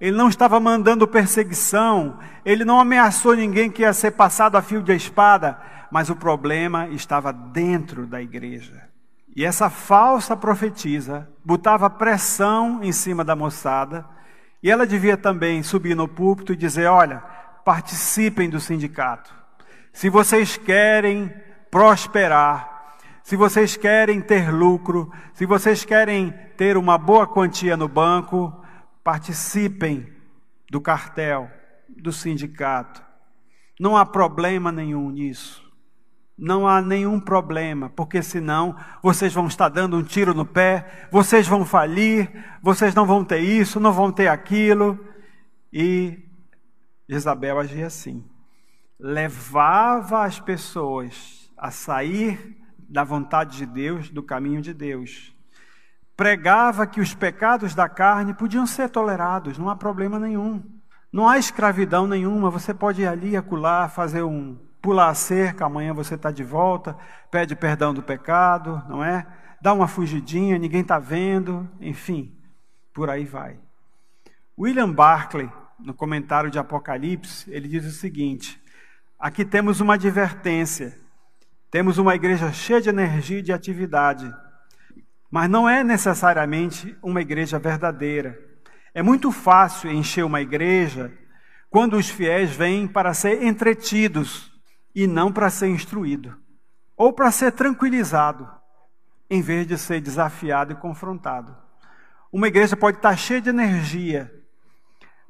ele 0.00 0.16
não 0.16 0.28
estava 0.28 0.58
mandando 0.58 1.06
perseguição, 1.06 2.18
ele 2.44 2.64
não 2.64 2.80
ameaçou 2.80 3.36
ninguém 3.36 3.70
que 3.70 3.82
ia 3.82 3.92
ser 3.92 4.10
passado 4.10 4.56
a 4.56 4.62
fio 4.62 4.82
de 4.82 4.96
espada, 4.96 5.60
mas 5.94 6.10
o 6.10 6.16
problema 6.16 6.88
estava 6.88 7.32
dentro 7.32 8.04
da 8.04 8.20
igreja. 8.20 8.88
E 9.36 9.44
essa 9.44 9.70
falsa 9.70 10.36
profetisa 10.36 11.30
botava 11.44 11.88
pressão 11.88 12.82
em 12.82 12.90
cima 12.90 13.22
da 13.24 13.36
moçada, 13.36 14.04
e 14.60 14.72
ela 14.72 14.88
devia 14.88 15.16
também 15.16 15.62
subir 15.62 15.94
no 15.94 16.08
púlpito 16.08 16.52
e 16.52 16.56
dizer: 16.56 16.86
Olha, 16.86 17.18
participem 17.64 18.50
do 18.50 18.58
sindicato. 18.58 19.32
Se 19.92 20.10
vocês 20.10 20.56
querem 20.56 21.32
prosperar, 21.70 22.96
se 23.22 23.36
vocês 23.36 23.76
querem 23.76 24.20
ter 24.20 24.50
lucro, 24.50 25.12
se 25.32 25.46
vocês 25.46 25.84
querem 25.84 26.34
ter 26.56 26.76
uma 26.76 26.98
boa 26.98 27.24
quantia 27.24 27.76
no 27.76 27.86
banco, 27.86 28.52
participem 29.04 30.12
do 30.68 30.80
cartel, 30.80 31.48
do 31.88 32.12
sindicato. 32.12 33.00
Não 33.78 33.96
há 33.96 34.04
problema 34.04 34.72
nenhum 34.72 35.08
nisso. 35.08 35.63
Não 36.36 36.66
há 36.66 36.82
nenhum 36.82 37.20
problema, 37.20 37.88
porque 37.88 38.20
senão 38.20 38.76
vocês 39.00 39.32
vão 39.32 39.46
estar 39.46 39.68
dando 39.68 39.96
um 39.96 40.02
tiro 40.02 40.34
no 40.34 40.44
pé, 40.44 41.06
vocês 41.10 41.46
vão 41.46 41.64
falir, 41.64 42.28
vocês 42.60 42.92
não 42.92 43.06
vão 43.06 43.24
ter 43.24 43.38
isso, 43.38 43.78
não 43.78 43.92
vão 43.92 44.10
ter 44.10 44.26
aquilo. 44.26 44.98
E 45.72 46.18
Isabel 47.08 47.60
agia 47.60 47.86
assim. 47.86 48.24
Levava 48.98 50.24
as 50.24 50.40
pessoas 50.40 51.50
a 51.56 51.70
sair 51.70 52.58
da 52.88 53.04
vontade 53.04 53.56
de 53.56 53.66
Deus, 53.66 54.10
do 54.10 54.22
caminho 54.22 54.60
de 54.60 54.74
Deus. 54.74 55.32
Pregava 56.16 56.86
que 56.86 57.00
os 57.00 57.14
pecados 57.14 57.74
da 57.74 57.88
carne 57.88 58.34
podiam 58.34 58.66
ser 58.66 58.88
tolerados, 58.88 59.56
não 59.56 59.68
há 59.68 59.76
problema 59.76 60.18
nenhum. 60.18 60.62
Não 61.12 61.28
há 61.28 61.38
escravidão 61.38 62.08
nenhuma, 62.08 62.50
você 62.50 62.74
pode 62.74 63.02
ir 63.02 63.06
ali, 63.06 63.36
acular, 63.36 63.88
fazer 63.88 64.24
um 64.24 64.58
pular 64.84 65.08
a 65.08 65.14
cerca, 65.14 65.64
amanhã 65.64 65.94
você 65.94 66.14
está 66.14 66.30
de 66.30 66.44
volta, 66.44 66.94
pede 67.30 67.56
perdão 67.56 67.94
do 67.94 68.02
pecado, 68.02 68.84
não 68.86 69.02
é? 69.02 69.26
Dá 69.58 69.72
uma 69.72 69.88
fugidinha, 69.88 70.58
ninguém 70.58 70.82
está 70.82 70.98
vendo, 70.98 71.66
enfim, 71.80 72.36
por 72.92 73.08
aí 73.08 73.24
vai. 73.24 73.58
William 74.58 74.92
Barclay, 74.92 75.50
no 75.80 75.94
comentário 75.94 76.50
de 76.50 76.58
Apocalipse, 76.58 77.50
ele 77.50 77.66
diz 77.66 77.86
o 77.86 77.90
seguinte: 77.90 78.62
aqui 79.18 79.42
temos 79.42 79.80
uma 79.80 79.94
advertência 79.94 81.02
temos 81.74 81.98
uma 81.98 82.14
igreja 82.14 82.52
cheia 82.52 82.80
de 82.80 82.88
energia 82.88 83.40
e 83.40 83.42
de 83.42 83.52
atividade, 83.52 84.32
mas 85.28 85.50
não 85.50 85.68
é 85.68 85.82
necessariamente 85.82 86.96
uma 87.02 87.20
igreja 87.20 87.58
verdadeira. 87.58 88.38
É 88.94 89.02
muito 89.02 89.32
fácil 89.32 89.90
encher 89.90 90.24
uma 90.24 90.40
igreja 90.40 91.12
quando 91.68 91.96
os 91.96 92.08
fiéis 92.08 92.52
vêm 92.54 92.86
para 92.86 93.12
ser 93.12 93.42
entretidos 93.42 94.53
e 94.94 95.06
não 95.06 95.32
para 95.32 95.50
ser 95.50 95.68
instruído, 95.68 96.36
ou 96.96 97.12
para 97.12 97.30
ser 97.30 97.52
tranquilizado, 97.52 98.48
em 99.28 99.42
vez 99.42 99.66
de 99.66 99.76
ser 99.76 100.00
desafiado 100.00 100.72
e 100.72 100.76
confrontado. 100.76 101.56
Uma 102.32 102.48
igreja 102.48 102.76
pode 102.76 102.98
estar 102.98 103.16
cheia 103.16 103.40
de 103.40 103.48
energia, 103.48 104.32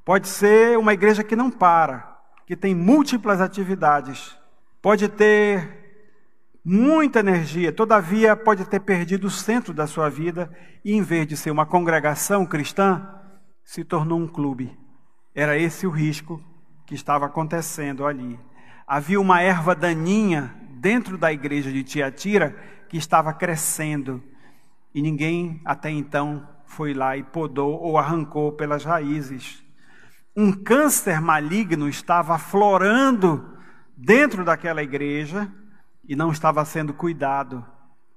pode 0.04 0.28
ser 0.28 0.78
uma 0.78 0.92
igreja 0.92 1.24
que 1.24 1.36
não 1.36 1.50
para, 1.50 2.18
que 2.46 2.56
tem 2.56 2.74
múltiplas 2.74 3.40
atividades, 3.40 4.36
pode 4.82 5.08
ter 5.08 5.84
muita 6.64 7.20
energia, 7.20 7.72
todavia 7.72 8.34
pode 8.34 8.64
ter 8.64 8.80
perdido 8.80 9.26
o 9.26 9.30
centro 9.30 9.74
da 9.74 9.86
sua 9.86 10.08
vida 10.08 10.50
e, 10.84 10.94
em 10.94 11.02
vez 11.02 11.26
de 11.26 11.36
ser 11.36 11.50
uma 11.50 11.66
congregação 11.66 12.46
cristã, 12.46 13.06
se 13.62 13.84
tornou 13.84 14.18
um 14.18 14.26
clube. 14.26 14.76
Era 15.34 15.58
esse 15.58 15.86
o 15.86 15.90
risco 15.90 16.42
que 16.86 16.94
estava 16.94 17.26
acontecendo 17.26 18.06
ali. 18.06 18.38
Havia 18.86 19.18
uma 19.18 19.40
erva 19.40 19.74
daninha 19.74 20.54
dentro 20.70 21.16
da 21.16 21.32
igreja 21.32 21.72
de 21.72 21.82
Tiatira 21.82 22.54
que 22.88 22.98
estava 22.98 23.32
crescendo 23.32 24.22
e 24.94 25.00
ninguém 25.00 25.60
até 25.64 25.90
então 25.90 26.46
foi 26.66 26.92
lá 26.92 27.16
e 27.16 27.22
podou 27.22 27.80
ou 27.80 27.96
arrancou 27.96 28.52
pelas 28.52 28.84
raízes. 28.84 29.64
Um 30.36 30.52
câncer 30.52 31.18
maligno 31.20 31.88
estava 31.88 32.34
aflorando 32.34 33.56
dentro 33.96 34.44
daquela 34.44 34.82
igreja 34.82 35.50
e 36.06 36.14
não 36.14 36.30
estava 36.30 36.62
sendo 36.66 36.92
cuidado. 36.92 37.64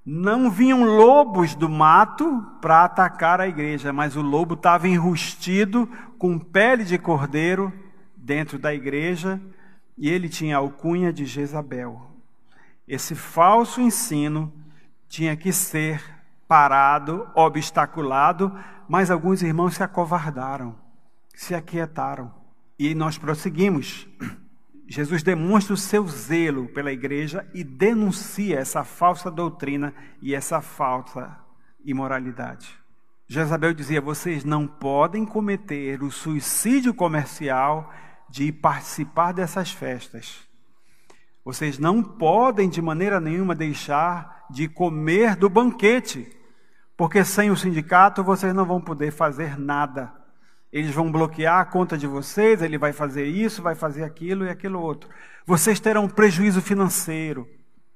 Não 0.06 0.52
vinham 0.52 0.84
lobos 0.84 1.56
do 1.56 1.70
mato 1.70 2.46
para 2.62 2.84
atacar 2.84 3.40
a 3.40 3.48
igreja, 3.48 3.94
mas 3.94 4.18
o 4.18 4.22
lobo 4.22 4.56
estava 4.56 4.88
enrustido 4.88 5.90
com 6.18 6.38
pele 6.38 6.84
de 6.84 6.98
cordeiro 6.98 7.72
dentro 8.18 8.60
da 8.60 8.74
igreja 8.74 9.42
e 9.98 10.10
ele 10.10 10.30
tinha 10.30 10.56
a 10.56 10.60
alcunha 10.60 11.12
de 11.12 11.26
Jezabel. 11.26 12.12
Esse 12.88 13.16
falso 13.16 13.82
ensino 13.82 14.54
tinha 15.10 15.36
que 15.36 15.52
ser 15.52 16.02
parado, 16.48 17.28
obstaculado, 17.36 18.58
mas 18.88 19.12
alguns 19.12 19.42
irmãos 19.42 19.76
se 19.76 19.84
acovardaram, 19.84 20.76
se 21.36 21.54
aquietaram. 21.54 22.34
E 22.80 22.94
nós 22.94 23.18
prosseguimos. 23.18 24.08
Jesus 24.88 25.22
demonstra 25.22 25.74
o 25.74 25.78
seu 25.78 26.08
zelo 26.08 26.68
pela 26.70 26.94
igreja 26.94 27.46
e 27.54 27.62
denuncia 27.62 28.58
essa 28.58 28.86
falsa 28.86 29.30
doutrina 29.30 29.94
e 30.22 30.34
essa 30.34 30.62
falsa 30.62 31.38
imoralidade. 31.84 32.80
Jezabel 33.28 33.74
dizia: 33.74 34.00
vocês 34.00 34.46
não 34.46 34.66
podem 34.66 35.26
cometer 35.26 36.02
o 36.02 36.10
suicídio 36.10 36.94
comercial 36.94 37.94
de 38.30 38.52
participar 38.52 39.32
dessas 39.32 39.72
festas. 39.72 40.48
Vocês 41.44 41.80
não 41.80 42.04
podem 42.04 42.70
de 42.70 42.82
maneira 42.82 43.20
nenhuma 43.20 43.56
deixar 43.56 44.46
de 44.50 44.68
comer 44.68 45.36
do 45.36 45.50
banquete, 45.50 46.36
porque 46.96 47.24
sem 47.24 47.50
o 47.50 47.56
sindicato 47.56 48.24
vocês 48.24 48.54
não 48.54 48.66
vão 48.66 48.82
poder 48.82 49.12
fazer 49.12 49.58
nada. 49.58 50.14
Eles 50.72 50.92
vão 50.92 51.12
bloquear 51.12 51.60
a 51.60 51.66
conta 51.66 51.98
de 51.98 52.06
vocês, 52.06 52.62
ele 52.62 52.78
vai 52.78 52.92
fazer 52.92 53.26
isso, 53.26 53.62
vai 53.62 53.76
fazer 53.76 54.04
aquilo 54.04 54.46
e 54.46 54.50
aquilo 54.50 54.82
outro. 54.82 55.10
Vocês 55.46 55.80
terão 55.80 56.10
prejuízo 56.10 56.62
financeiro. 56.62 57.48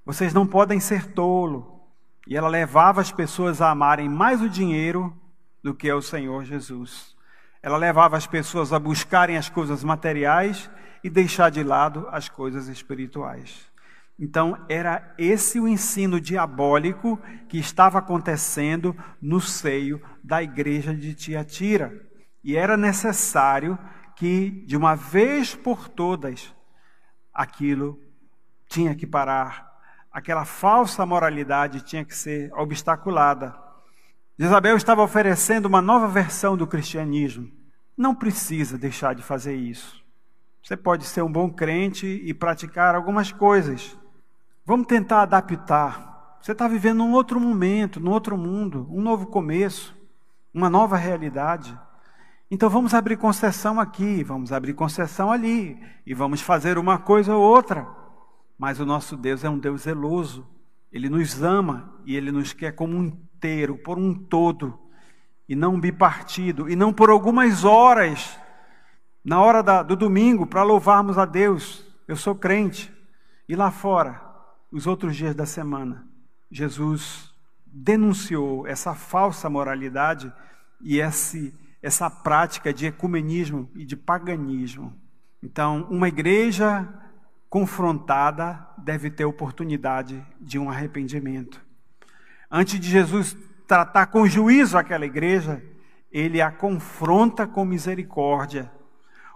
Vocês 0.06 0.34
não 0.34 0.48
podem 0.48 0.80
ser 0.80 1.08
tolo. 1.08 1.82
E 2.28 2.38
ela 2.38 2.48
levava 2.48 3.02
as 3.02 3.12
pessoas 3.12 3.62
a 3.62 3.70
amarem 3.70 4.08
mais 4.08 4.42
o 4.42 4.50
dinheiro 4.50 5.14
do 5.62 5.76
que 5.76 5.92
o 5.92 6.02
Senhor 6.02 6.46
Jesus. 6.46 7.16
Ela 7.64 7.78
levava 7.78 8.18
as 8.18 8.26
pessoas 8.26 8.74
a 8.74 8.80
buscarem 8.80 9.38
as 9.38 9.50
coisas 9.50 9.84
materiais 9.84 10.70
e 11.04 11.10
deixar 11.10 11.50
de 11.50 11.64
lado 11.64 12.08
as 12.12 12.28
coisas 12.28 12.68
espirituais. 12.68 13.72
Então, 14.20 14.56
era 14.70 15.14
esse 15.18 15.60
o 15.60 15.68
ensino 15.68 16.22
diabólico 16.22 17.20
que 17.50 17.58
estava 17.58 18.00
acontecendo 18.00 18.96
no 19.22 19.42
seio 19.42 20.02
da 20.24 20.44
igreja 20.44 20.94
de 20.94 21.16
Tiatira. 21.16 21.92
E 22.44 22.56
era 22.56 22.78
necessário 22.78 23.78
que, 24.16 24.64
de 24.68 24.78
uma 24.78 24.96
vez 24.96 25.56
por 25.56 25.90
todas, 25.90 26.54
aquilo 27.34 28.00
tinha 28.68 28.94
que 28.94 29.08
parar. 29.08 29.72
Aquela 30.12 30.46
falsa 30.46 31.06
moralidade 31.06 31.82
tinha 31.82 32.06
que 32.06 32.16
ser 32.16 32.54
obstaculada. 32.54 33.71
Isabel 34.46 34.76
estava 34.76 35.04
oferecendo 35.04 35.66
uma 35.66 35.82
nova 35.82 36.08
versão 36.08 36.58
do 36.58 36.68
cristianismo. 36.68 37.52
Não 37.98 38.16
precisa 38.16 38.78
deixar 38.78 39.14
de 39.16 39.22
fazer 39.22 39.56
isso. 39.56 40.02
Você 40.64 40.78
pode 40.78 41.06
ser 41.06 41.22
um 41.22 41.32
bom 41.32 41.50
crente 41.50 42.06
e 42.08 42.34
praticar 42.34 42.96
algumas 42.96 43.32
coisas, 43.32 43.98
Vamos 44.64 44.86
tentar 44.86 45.24
adaptar. 45.24 46.38
Você 46.40 46.52
está 46.52 46.68
vivendo 46.68 47.04
um 47.04 47.14
outro 47.14 47.40
momento, 47.40 48.00
num 48.00 48.12
outro 48.12 48.38
mundo, 48.38 48.88
um 48.92 49.02
novo 49.02 49.26
começo, 49.26 49.96
uma 50.54 50.70
nova 50.70 50.96
realidade. 50.96 51.78
Então 52.50 52.70
vamos 52.70 52.94
abrir 52.94 53.18
concessão 53.18 53.80
aqui, 53.80 54.24
vamos 54.24 54.52
abrir 54.54 54.74
concessão 54.74 55.32
ali, 55.32 55.82
e 56.06 56.14
vamos 56.14 56.42
fazer 56.42 56.78
uma 56.78 57.00
coisa 57.00 57.36
ou 57.36 57.42
outra. 57.42 57.88
Mas 58.58 58.80
o 58.80 58.86
nosso 58.86 59.18
Deus 59.18 59.44
é 59.44 59.50
um 59.50 59.58
Deus 59.58 59.82
zeloso. 59.82 60.48
Ele 60.92 61.10
nos 61.10 61.42
ama 61.42 62.00
e 62.06 62.16
ele 62.16 62.32
nos 62.32 62.54
quer 62.54 62.74
como 62.74 62.98
um 62.98 63.04
inteiro, 63.04 63.78
por 63.78 63.98
um 63.98 64.14
todo, 64.14 64.78
e 65.48 65.56
não 65.56 65.80
bipartido, 65.80 66.70
e 66.70 66.76
não 66.76 66.94
por 66.94 67.10
algumas 67.10 67.64
horas, 67.64 68.38
na 69.24 69.40
hora 69.42 69.62
da, 69.62 69.84
do 69.84 69.96
domingo, 69.96 70.46
para 70.46 70.64
louvarmos 70.64 71.18
a 71.18 71.26
Deus. 71.26 71.86
Eu 72.08 72.16
sou 72.16 72.36
crente. 72.36 72.92
E 73.48 73.56
lá 73.56 73.72
fora, 73.72 74.22
os 74.72 74.88
outros 74.88 75.16
dias 75.16 75.36
da 75.36 75.46
semana, 75.46 76.08
Jesus 76.50 77.34
denunciou 77.66 78.68
essa 78.68 78.94
falsa 78.94 79.50
moralidade 79.50 80.32
e 80.82 81.00
esse, 81.00 81.54
essa 81.82 82.10
prática 82.10 82.74
de 82.74 82.86
ecumenismo 82.86 83.70
e 83.76 83.86
de 83.86 83.96
paganismo. 83.96 84.94
Então, 85.42 85.88
uma 85.90 86.08
igreja 86.08 86.88
confrontada 87.52 88.66
deve 88.78 89.12
ter 89.12 89.26
oportunidade 89.26 90.26
de 90.40 90.58
um 90.58 90.70
arrependimento. 90.70 91.62
Antes 92.50 92.80
de 92.80 92.90
Jesus 92.90 93.36
tratar 93.68 94.06
com 94.06 94.26
juízo 94.26 94.78
aquela 94.78 95.06
igreja, 95.06 95.62
ele 96.10 96.42
a 96.42 96.50
confronta 96.50 97.46
com 97.46 97.66
misericórdia. 97.66 98.72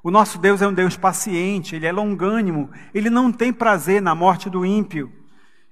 O 0.01 0.09
nosso 0.09 0.39
Deus 0.39 0.61
é 0.61 0.67
um 0.67 0.73
Deus 0.73 0.95
paciente, 0.95 1.75
ele 1.75 1.85
é 1.85 1.91
longânimo, 1.91 2.69
ele 2.93 3.09
não 3.09 3.33
tem 3.33 3.51
prazer 3.51 4.01
na 4.01 4.15
morte 4.15 4.49
do 4.49 4.65
ímpio. 4.65 5.11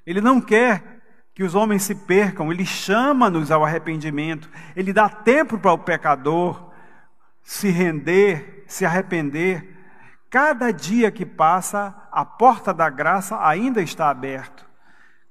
Ele 0.06 0.20
não 0.20 0.42
quer 0.42 1.02
que 1.34 1.44
os 1.44 1.56
homens 1.56 1.84
se 1.84 1.96
percam, 1.96 2.52
ele 2.52 2.66
chama-nos 2.66 3.52
ao 3.52 3.64
arrependimento, 3.64 4.50
ele 4.76 4.92
dá 4.92 5.08
tempo 5.08 5.58
para 5.58 5.72
o 5.72 5.78
pecador 5.78 6.74
se 7.42 7.70
render, 7.70 8.66
se 8.68 8.86
arrepender. 8.86 9.78
Cada 10.30 10.72
dia 10.72 11.10
que 11.10 11.26
passa, 11.26 12.03
a 12.14 12.24
porta 12.24 12.72
da 12.72 12.92
graça 12.92 13.44
ainda 13.44 13.82
está 13.82 14.10
aberta. 14.10 14.64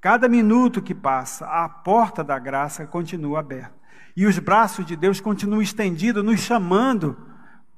Cada 0.01 0.29
minuto 0.29 0.83
que 0.83 0.93
passa, 0.93 1.47
a 1.47 1.69
porta 1.69 2.25
da 2.25 2.37
graça 2.41 2.85
continua 2.87 3.39
aberta. 3.39 3.73
E 4.17 4.27
os 4.27 4.37
braços 4.41 4.85
de 4.85 4.97
Deus 4.97 5.21
continuam 5.21 5.63
estendidos, 5.63 6.25
nos 6.25 6.41
chamando 6.41 7.17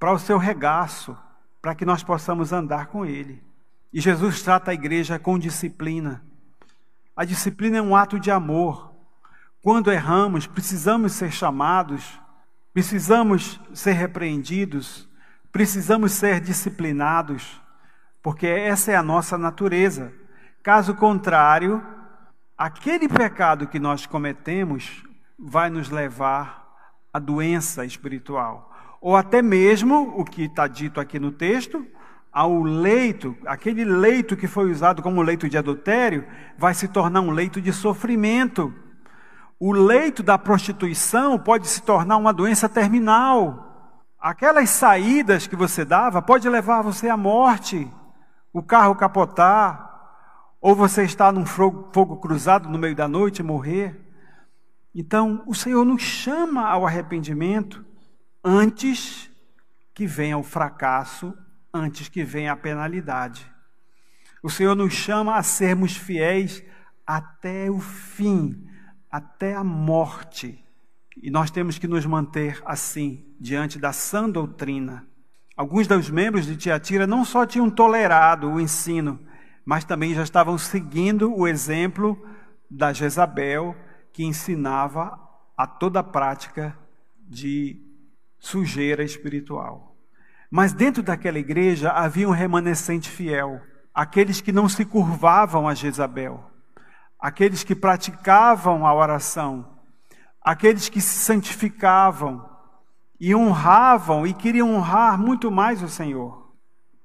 para 0.01 0.11
o 0.11 0.19
seu 0.19 0.39
regaço, 0.39 1.15
para 1.61 1.75
que 1.75 1.85
nós 1.85 2.03
possamos 2.03 2.51
andar 2.51 2.87
com 2.87 3.05
Ele. 3.05 3.45
E 3.93 4.01
Jesus 4.01 4.43
trata 4.43 4.71
a 4.71 4.75
igreja 4.75 5.19
com 5.19 5.39
disciplina. 5.39 6.25
A 7.15 7.27
disciplina 7.27 7.77
é 7.77 7.83
um 7.83 7.95
ato 7.95 8.19
de 8.19 8.31
amor. 8.31 8.91
Quando 9.63 9.93
erramos, 9.93 10.47
precisamos 10.47 11.13
ser 11.13 11.31
chamados, 11.31 12.19
precisamos 12.73 13.61
ser 13.75 13.93
repreendidos, 13.93 15.07
precisamos 15.53 16.13
ser 16.13 16.41
disciplinados, 16.41 17.63
porque 18.25 18.47
essa 18.47 18.91
é 18.91 18.97
a 18.97 19.03
nossa 19.03 19.37
natureza. 19.37 20.11
Caso 20.63 20.95
contrário, 20.95 21.85
aquele 22.57 23.07
pecado 23.07 23.67
que 23.67 23.79
nós 23.79 24.07
cometemos 24.07 25.05
vai 25.39 25.69
nos 25.69 25.91
levar 25.91 26.67
à 27.13 27.19
doença 27.19 27.85
espiritual. 27.85 28.73
Ou 28.99 29.15
até 29.15 29.43
mesmo, 29.43 30.15
o 30.17 30.25
que 30.25 30.45
está 30.45 30.67
dito 30.67 30.99
aqui 30.99 31.19
no 31.19 31.31
texto, 31.31 31.87
ao 32.33 32.63
leito, 32.63 33.37
aquele 33.45 33.85
leito 33.85 34.39
que 34.39 34.47
foi 34.47 34.71
usado 34.71 35.03
como 35.03 35.21
leito 35.21 35.47
de 35.47 35.59
adultério, 35.59 36.27
vai 36.57 36.73
se 36.73 36.89
tornar 36.89 37.21
um 37.21 37.31
leito 37.31 37.61
de 37.61 37.75
sofrimento. 37.75 38.73
O 39.61 39.71
leito 39.71 40.23
da 40.23 40.39
prostituição 40.39 41.39
pode 41.39 41.69
se 41.69 41.83
tornar 41.83 42.17
uma 42.17 42.33
doença 42.33 42.71
terminal. 42.71 44.01
Aquelas 44.19 44.71
saídas 44.71 45.47
que 45.47 45.55
você 45.55 45.85
dava 45.85 46.23
pode 46.23 46.49
levar 46.49 46.81
você 46.81 47.11
à 47.11 47.19
morte. 47.19 47.87
O 48.55 48.63
carro 48.63 48.97
capotar, 48.97 50.57
ou 50.63 50.75
você 50.75 51.05
estar 51.05 51.31
num 51.31 51.45
fogo, 51.45 51.91
fogo 51.93 52.17
cruzado 52.17 52.71
no 52.71 52.79
meio 52.79 52.97
da 52.97 53.07
noite 53.07 53.41
e 53.41 53.43
morrer. 53.43 54.01
Então, 54.95 55.43
o 55.47 55.55
Senhor 55.55 55.85
nos 55.85 56.01
chama 56.01 56.67
ao 56.67 56.87
arrependimento 56.87 57.85
antes 58.43 59.31
que 59.93 60.07
venha 60.07 60.39
o 60.39 60.43
fracasso 60.43 61.37
antes 61.75 62.09
que 62.09 62.23
venha 62.23 62.53
a 62.53 62.57
penalidade. 62.57 63.45
O 64.41 64.49
Senhor 64.49 64.77
nos 64.77 64.93
chama 64.93 65.37
a 65.37 65.43
sermos 65.43 65.97
fiéis 65.97 66.63
até 67.05 67.69
o 67.69 67.81
fim, 67.81 68.65
até 69.11 69.55
a 69.55 69.65
morte. 69.65 70.65
E 71.21 71.31
nós 71.31 71.51
temos 71.51 71.79
que 71.79 71.89
nos 71.89 72.07
manter 72.07 72.63
assim, 72.65 73.35
diante 73.41 73.79
da 73.79 73.93
sã 73.93 74.31
doutrina. 74.31 75.07
Alguns 75.57 75.87
dos 75.87 76.11
membros 76.11 76.47
de 76.47 76.57
Tiatira 76.57 77.07
não 77.07 77.25
só 77.25 77.47
tinham 77.47 77.71
tolerado 77.71 78.51
o 78.51 78.61
ensino, 78.61 79.21
mas 79.65 79.85
também 79.85 80.13
já 80.13 80.23
estavam 80.23 80.59
seguindo 80.59 81.33
o 81.33 81.47
exemplo 81.47 82.21
da 82.69 82.93
Jezabel, 82.93 83.77
que 84.13 84.25
ensinava 84.25 85.19
a 85.57 85.67
toda 85.67 86.01
a 86.01 86.05
prática 86.05 86.77
de 87.17 87.81
sujeira 88.39 89.05
espiritual. 89.05 89.97
Mas 90.51 90.73
dentro 90.73 91.03
daquela 91.03 91.39
igreja 91.39 91.91
havia 91.91 92.29
um 92.29 92.33
remanescente 92.33 93.09
fiel, 93.09 93.61
aqueles 93.95 94.41
que 94.41 94.53
não 94.53 94.69
se 94.69 94.85
curvavam 94.85 95.69
a 95.69 95.75
Jezabel, 95.75 96.51
aqueles 97.19 97.63
que 97.63 97.77
praticavam 97.77 98.85
a 98.85 98.93
oração, 98.93 99.79
aqueles 100.43 100.89
que 100.89 101.01
se 101.01 101.17
santificavam 101.17 102.54
e 103.25 103.35
honravam 103.35 104.27
e 104.27 104.35
queriam 104.35 104.75
honrar 104.75 105.19
muito 105.19 105.51
mais 105.51 105.83
o 105.83 105.89
Senhor. 105.89 106.53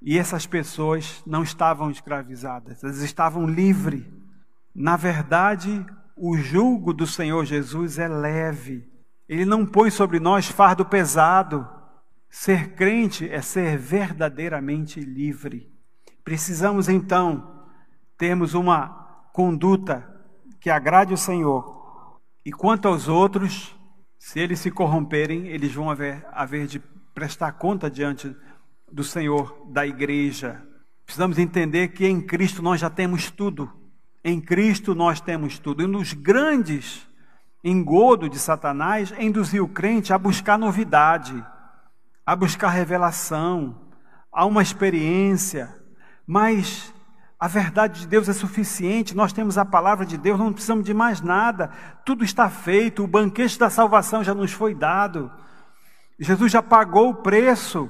E 0.02 0.20
essas 0.20 0.46
pessoas 0.46 1.24
não 1.26 1.44
estavam 1.44 1.90
escravizadas, 1.90 2.84
elas 2.84 2.98
estavam 2.98 3.48
livres. 3.48 4.04
Na 4.76 4.98
verdade, 4.98 5.86
o 6.18 6.36
jugo 6.36 6.94
do 6.94 7.08
Senhor 7.08 7.46
Jesus 7.46 7.98
é 7.98 8.10
leve. 8.10 8.86
Ele 9.30 9.46
não 9.46 9.66
põe 9.66 9.90
sobre 9.90 10.20
nós 10.20 10.46
fardo 10.46 10.84
pesado. 10.84 11.66
Ser 12.30 12.74
crente 12.74 13.30
é 13.30 13.42
ser 13.42 13.78
verdadeiramente 13.78 15.00
livre. 15.00 15.72
Precisamos 16.22 16.90
então 16.90 17.66
termos 18.18 18.54
uma 18.54 18.90
conduta 19.32 20.06
que 20.60 20.70
agrade 20.70 21.14
o 21.14 21.18
Senhor. 21.18 22.20
E 22.44 22.52
quanto 22.52 22.90
aos 22.90 23.08
outros, 23.08 23.79
se 24.20 24.40
eles 24.40 24.60
se 24.60 24.70
corromperem, 24.70 25.48
eles 25.48 25.74
vão 25.74 25.90
haver, 25.90 26.24
haver 26.32 26.68
de 26.68 26.80
prestar 27.16 27.54
conta 27.54 27.90
diante 27.90 28.36
do 28.92 29.04
Senhor, 29.04 29.66
da 29.72 29.88
igreja. 29.88 30.62
Precisamos 31.04 31.40
entender 31.40 31.88
que 31.88 32.06
em 32.06 32.22
Cristo 32.22 32.62
nós 32.62 32.80
já 32.80 32.90
temos 32.90 33.32
tudo. 33.32 33.72
Em 34.24 34.40
Cristo 34.40 34.94
nós 34.94 35.20
temos 35.20 35.58
tudo. 35.58 35.82
E 35.82 35.88
dos 35.88 36.14
grandes 36.14 37.08
engodo 37.64 38.30
de 38.30 38.38
Satanás 38.38 39.12
é 39.14 39.24
induzir 39.24 39.64
o 39.64 39.68
crente 39.68 40.14
a 40.14 40.18
buscar 40.20 40.60
novidade 40.60 41.44
a 42.30 42.36
buscar 42.36 42.70
revelação, 42.70 43.76
a 44.32 44.46
uma 44.46 44.62
experiência, 44.62 45.76
mas 46.28 46.94
a 47.40 47.48
verdade 47.48 48.02
de 48.02 48.08
Deus 48.08 48.28
é 48.28 48.34
suficiente, 48.34 49.16
nós 49.16 49.32
temos 49.32 49.58
a 49.58 49.64
palavra 49.64 50.06
de 50.06 50.18
Deus, 50.18 50.38
não 50.38 50.52
precisamos 50.52 50.84
de 50.84 50.94
mais 50.94 51.22
nada, 51.22 51.72
tudo 52.04 52.26
está 52.26 52.50
feito, 52.50 53.02
o 53.02 53.08
banquete 53.08 53.58
da 53.58 53.70
salvação 53.70 54.22
já 54.22 54.34
nos 54.34 54.52
foi 54.52 54.76
dado, 54.76 55.32
Jesus 56.20 56.52
já 56.52 56.62
pagou 56.62 57.12
o 57.12 57.16
preço, 57.16 57.90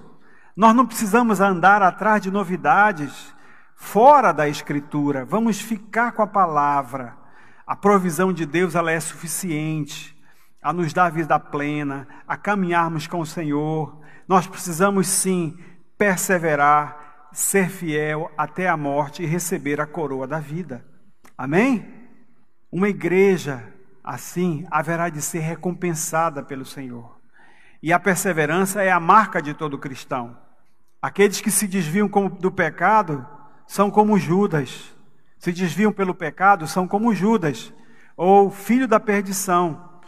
nós 0.56 0.76
não 0.76 0.86
precisamos 0.86 1.41
andar 1.41 1.82
atrás 1.82 2.22
de 2.22 2.30
novidades 2.30 3.34
fora 3.76 4.32
da 4.32 4.47
Escritura, 4.47 5.26
vamos 5.26 5.60
ficar 5.60 6.12
com 6.12 6.22
a 6.22 6.28
palavra, 6.28 7.18
a 7.66 7.76
provisão 7.76 8.32
de 8.32 8.45
Deus 8.45 8.76
ela 8.76 8.91
é 8.91 9.00
suficiente 9.00 10.16
a 10.62 10.72
nos 10.72 10.93
dar 10.93 11.10
vida 11.10 11.39
plena, 11.39 12.08
a 12.28 12.38
caminharmos 12.38 13.08
com 13.08 13.20
o 13.20 13.26
Senhor, 13.26 14.00
nós 14.28 14.45
precisamos 14.45 15.08
sim 15.08 15.58
perseverar, 15.97 17.09
ser 17.32 17.69
fiel 17.69 18.32
até 18.38 18.67
a 18.67 18.77
morte 18.77 19.23
e 19.23 19.25
receber 19.25 19.80
a 19.80 19.88
coroa 19.88 20.27
da 20.27 20.39
vida. 20.39 20.86
Amém? 21.38 21.88
Uma 22.71 22.89
igreja 22.89 23.63
assim 24.03 24.65
haverá 24.69 25.09
de 25.09 25.21
ser 25.21 25.39
recompensada 25.39 26.43
pelo 26.43 26.65
Senhor. 26.65 27.19
E 27.82 27.93
a 27.93 27.99
perseverança 27.99 28.82
é 28.82 28.91
a 28.91 28.99
marca 28.99 29.41
de 29.41 29.53
todo 29.53 29.77
cristão. 29.77 30.38
Aqueles 31.01 31.39
que 31.39 31.49
se 31.49 31.67
desviam 31.67 32.09
do 32.39 32.51
pecado 32.51 33.25
são 33.65 33.89
como 33.89 34.19
Judas. 34.19 34.93
Se 35.38 35.53
desviam 35.53 35.93
pelo 35.93 36.13
pecado 36.13 36.67
são 36.67 36.88
como 36.88 37.15
Judas, 37.15 37.71
ou 38.17 38.51
filho 38.51 38.88
da 38.88 38.99
perdição. 38.99 40.01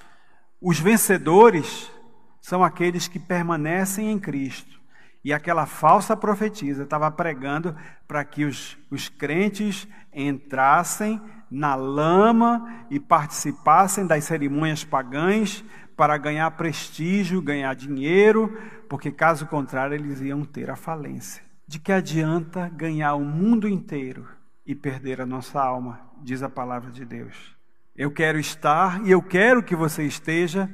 Os 0.61 0.78
vencedores 0.80 1.89
são 2.41 2.61
aqueles 2.61 3.07
que 3.07 3.17
permanecem 3.17 4.11
em 4.11 4.19
Cristo. 4.19 4.81
E 5.24 5.32
aquela 5.32 5.65
falsa 5.65 6.17
profetisa 6.17 6.84
estava 6.84 7.09
pregando 7.11 7.76
para 8.07 8.24
que 8.26 8.43
os, 8.43 8.78
os 8.89 9.07
crentes 9.07 9.88
entrassem 10.13 11.22
na 11.49 11.76
lama 11.76 12.86
e 12.89 12.99
participassem 12.99 14.07
das 14.07 14.24
cerimônias 14.24 14.84
pagãs 14.84 15.63
para 15.95 16.17
ganhar 16.17 16.49
prestígio, 16.51 17.41
ganhar 17.41 17.76
dinheiro, 17.76 18.57
porque 18.89 19.11
caso 19.11 19.45
contrário 19.45 19.93
eles 19.93 20.22
iam 20.22 20.43
ter 20.43 20.69
a 20.69 20.76
falência. 20.76 21.43
De 21.67 21.78
que 21.78 21.91
adianta 21.91 22.69
ganhar 22.69 23.13
o 23.13 23.24
mundo 23.24 23.67
inteiro 23.67 24.28
e 24.65 24.74
perder 24.74 25.22
a 25.22 25.26
nossa 25.26 25.61
alma, 25.61 25.99
diz 26.22 26.41
a 26.41 26.49
palavra 26.49 26.89
de 26.89 27.05
Deus. 27.05 27.55
Eu 27.95 28.09
quero 28.09 28.39
estar 28.39 29.05
e 29.05 29.11
eu 29.11 29.22
quero 29.22 29.61
que 29.61 29.76
você 29.76 30.03
esteja 30.03 30.69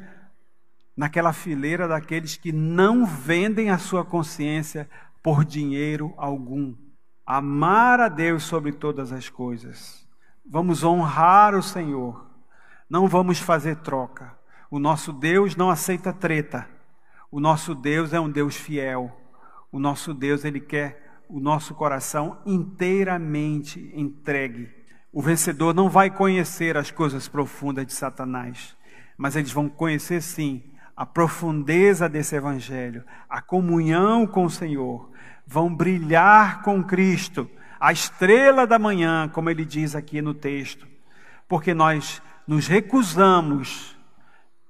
naquela 0.97 1.31
fileira 1.31 1.87
daqueles 1.87 2.35
que 2.35 2.51
não 2.51 3.05
vendem 3.05 3.69
a 3.69 3.77
sua 3.77 4.03
consciência 4.03 4.89
por 5.21 5.45
dinheiro 5.45 6.11
algum. 6.17 6.73
Amar 7.23 7.99
a 7.99 8.09
Deus 8.09 8.43
sobre 8.43 8.71
todas 8.71 9.11
as 9.11 9.29
coisas. 9.29 10.07
Vamos 10.43 10.83
honrar 10.83 11.53
o 11.53 11.61
Senhor. 11.61 12.25
Não 12.89 13.07
vamos 13.07 13.37
fazer 13.37 13.75
troca. 13.77 14.35
O 14.71 14.79
nosso 14.79 15.13
Deus 15.13 15.55
não 15.55 15.69
aceita 15.69 16.11
treta. 16.11 16.67
O 17.29 17.39
nosso 17.39 17.75
Deus 17.75 18.11
é 18.11 18.19
um 18.19 18.29
Deus 18.29 18.55
fiel. 18.55 19.15
O 19.71 19.77
nosso 19.77 20.13
Deus, 20.13 20.43
ele 20.43 20.59
quer 20.59 21.21
o 21.29 21.39
nosso 21.39 21.75
coração 21.75 22.39
inteiramente 22.45 23.91
entregue. 23.93 24.69
O 25.11 25.21
vencedor 25.21 25.75
não 25.75 25.89
vai 25.89 26.09
conhecer 26.09 26.77
as 26.77 26.89
coisas 26.89 27.27
profundas 27.27 27.85
de 27.85 27.93
Satanás, 27.93 28.75
mas 29.17 29.35
eles 29.35 29.51
vão 29.51 29.67
conhecer 29.67 30.21
sim 30.21 30.63
a 30.97 31.05
profundeza 31.05 32.09
desse 32.09 32.35
evangelho, 32.35 33.05
a 33.29 33.39
comunhão 33.39 34.25
com 34.25 34.45
o 34.45 34.49
Senhor, 34.49 35.11
vão 35.45 35.73
brilhar 35.73 36.63
com 36.63 36.83
Cristo, 36.83 37.47
a 37.79 37.91
estrela 37.91 38.65
da 38.65 38.79
manhã, 38.79 39.29
como 39.29 39.51
ele 39.51 39.63
diz 39.63 39.95
aqui 39.95 40.23
no 40.23 40.33
texto, 40.33 40.87
porque 41.47 41.71
nós 41.71 42.19
nos 42.47 42.67
recusamos, 42.67 43.95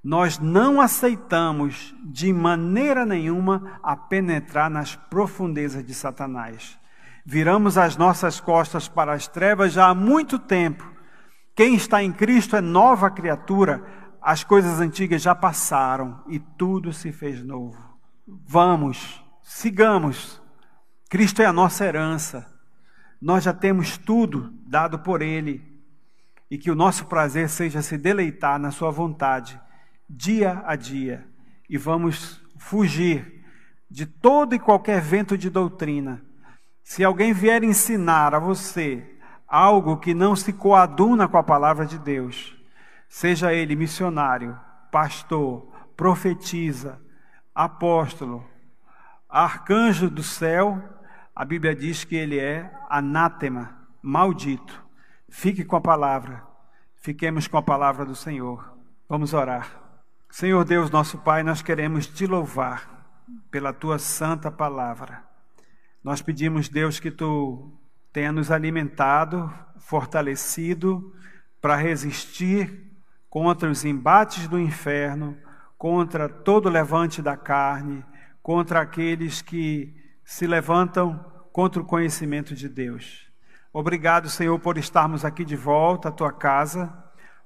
nós 0.04 0.38
não 0.38 0.82
aceitamos 0.82 1.96
de 2.04 2.34
maneira 2.34 3.06
nenhuma 3.06 3.80
a 3.82 3.96
penetrar 3.96 4.70
nas 4.70 4.98
profundezas 4.98 5.86
de 5.86 5.94
Satanás. 5.94 6.78
Viramos 7.26 7.78
as 7.78 7.96
nossas 7.96 8.42
costas 8.42 8.88
para 8.90 9.14
as 9.14 9.28
trevas 9.28 9.72
já 9.74 9.88
há 9.88 9.96
muito 9.96 10.38
tempo. 10.38 10.86
Quem 11.56 11.76
está 11.76 12.04
em 12.04 12.12
Cristo 12.12 12.56
é 12.56 12.62
nova 12.62 13.10
criatura, 13.10 13.84
as 14.28 14.44
coisas 14.44 14.82
antigas 14.82 15.22
já 15.22 15.34
passaram 15.34 16.22
e 16.28 16.38
tudo 16.38 16.92
se 16.92 17.14
fez 17.14 17.42
novo. 17.42 17.82
Vamos, 18.28 19.24
sigamos. 19.42 20.42
Cristo 21.10 21.42
é 21.42 21.46
a 21.46 21.54
nossa 21.54 21.86
herança. 21.86 22.46
Nós 23.22 23.46
já 23.46 23.54
temos 23.54 23.98
tudo 23.98 24.54
dado 24.68 25.00
por 25.00 25.22
Ele. 25.22 25.82
E 26.52 26.58
que 26.58 26.70
o 26.70 26.76
nosso 26.76 27.06
prazer 27.06 27.48
seja 27.48 27.82
se 27.82 27.98
deleitar 27.98 28.60
na 28.60 28.70
Sua 28.70 28.92
vontade, 28.92 29.58
dia 30.10 30.62
a 30.66 30.76
dia. 30.76 31.26
E 31.70 31.78
vamos 31.78 32.42
fugir 32.58 33.46
de 33.90 34.06
todo 34.06 34.54
e 34.54 34.60
qualquer 34.60 35.00
vento 35.00 35.38
de 35.38 35.50
doutrina. 35.50 36.22
Se 36.84 37.02
alguém 37.02 37.32
vier 37.32 37.64
ensinar 37.64 38.36
a 38.36 38.40
você 38.40 39.10
algo 39.48 39.96
que 39.96 40.14
não 40.14 40.36
se 40.36 40.52
coaduna 40.52 41.30
com 41.30 41.38
a 41.38 41.44
palavra 41.44 41.86
de 41.86 41.98
Deus, 41.98 42.57
seja 43.08 43.54
ele 43.54 43.76
missionário, 43.76 44.60
pastor, 44.92 45.72
profetiza, 45.96 47.02
apóstolo, 47.54 48.46
arcanjo 49.28 50.10
do 50.10 50.24
céu, 50.24 50.82
a 51.36 51.46
Bíblia 51.46 51.76
diz 51.76 52.04
que 52.04 52.16
ele 52.16 52.40
é 52.40 52.72
anátema, 52.90 53.88
maldito. 54.02 54.84
Fique 55.30 55.64
com 55.64 55.76
a 55.76 55.82
palavra, 55.82 56.44
fiquemos 56.96 57.48
com 57.48 57.58
a 57.58 57.62
palavra 57.62 58.06
do 58.06 58.16
Senhor. 58.16 58.76
Vamos 59.08 59.34
orar. 59.34 59.70
Senhor 60.30 60.64
Deus, 60.66 60.90
nosso 60.90 61.18
Pai, 61.20 61.44
nós 61.44 61.62
queremos 61.62 62.08
te 62.08 62.28
louvar 62.28 62.98
pela 63.50 63.74
tua 63.74 63.98
santa 63.98 64.52
palavra. 64.52 65.24
Nós 66.04 66.22
pedimos, 66.22 66.70
Deus, 66.70 67.00
que 67.00 67.12
tu 67.12 67.72
tenha 68.12 68.32
nos 68.32 68.52
alimentado, 68.52 69.52
fortalecido 69.78 71.14
para 71.62 71.76
resistir 71.76 72.87
contra 73.30 73.70
os 73.70 73.84
embates 73.86 74.48
do 74.48 74.60
inferno, 74.60 75.38
contra 75.78 76.28
todo 76.28 76.70
levante 76.70 77.22
da 77.22 77.38
carne, 77.38 78.04
contra 78.42 78.82
aqueles 78.82 79.42
que 79.42 79.96
se 80.24 80.48
levantam 80.48 81.24
contra 81.52 81.82
o 81.82 81.86
conhecimento 81.86 82.56
de 82.56 82.68
Deus. 82.68 83.28
Obrigado, 83.74 84.30
Senhor, 84.30 84.58
por 84.60 84.78
estarmos 84.78 85.24
aqui 85.24 85.46
de 85.46 85.56
volta 85.56 86.10
à 86.10 86.12
tua 86.12 86.32
casa. 86.32 86.92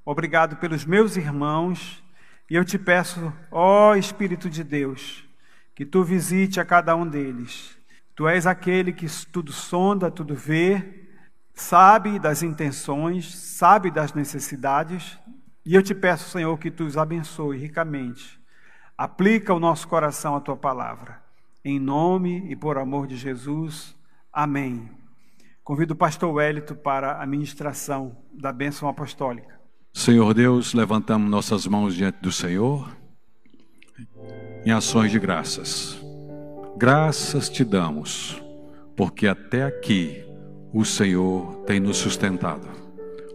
Obrigado 0.05 0.57
pelos 0.57 0.85
meus 0.85 1.17
irmãos. 1.17 2.03
E 2.49 2.55
eu 2.55 2.65
te 2.65 2.77
peço, 2.77 3.33
ó 3.51 3.95
Espírito 3.95 4.49
de 4.49 4.63
Deus, 4.63 5.25
que 5.73 5.85
tu 5.85 6.03
visite 6.03 6.59
a 6.59 6.65
cada 6.65 6.95
um 6.95 7.07
deles. 7.07 7.77
Tu 8.15 8.27
és 8.27 8.45
aquele 8.45 8.93
que 8.93 9.07
tudo 9.31 9.51
sonda, 9.51 10.11
tudo 10.11 10.35
vê, 10.35 11.07
sabe 11.53 12.19
das 12.19 12.43
intenções, 12.43 13.33
sabe 13.33 13.89
das 13.89 14.13
necessidades 14.13 15.17
e 15.65 15.75
eu 15.75 15.83
te 15.83 15.93
peço, 15.93 16.29
Senhor, 16.29 16.57
que 16.57 16.71
tu 16.71 16.85
os 16.85 16.97
abençoe 16.97 17.57
ricamente. 17.57 18.39
Aplica 18.97 19.53
o 19.53 19.59
nosso 19.59 19.87
coração 19.87 20.35
à 20.35 20.41
tua 20.41 20.57
palavra. 20.57 21.21
Em 21.63 21.79
nome 21.79 22.45
e 22.49 22.55
por 22.55 22.77
amor 22.77 23.05
de 23.05 23.15
Jesus. 23.15 23.95
Amém. 24.33 24.89
Convido 25.63 25.93
o 25.93 25.97
pastor 25.97 26.33
Wellington 26.33 26.75
para 26.75 27.21
a 27.21 27.25
ministração 27.25 28.17
da 28.33 28.51
bênção 28.51 28.89
apostólica. 28.89 29.59
Senhor 29.93 30.33
Deus, 30.33 30.73
levantamos 30.73 31.29
nossas 31.29 31.67
mãos 31.67 31.93
diante 31.93 32.19
do 32.19 32.31
Senhor 32.31 32.89
em 34.65 34.71
ações 34.71 35.11
de 35.11 35.19
graças. 35.19 36.01
Graças 36.77 37.49
te 37.49 37.63
damos, 37.63 38.41
porque 38.95 39.27
até 39.27 39.63
aqui 39.63 40.23
o 40.73 40.83
Senhor 40.83 41.63
tem 41.65 41.79
nos 41.79 41.97
sustentado. 41.97 42.67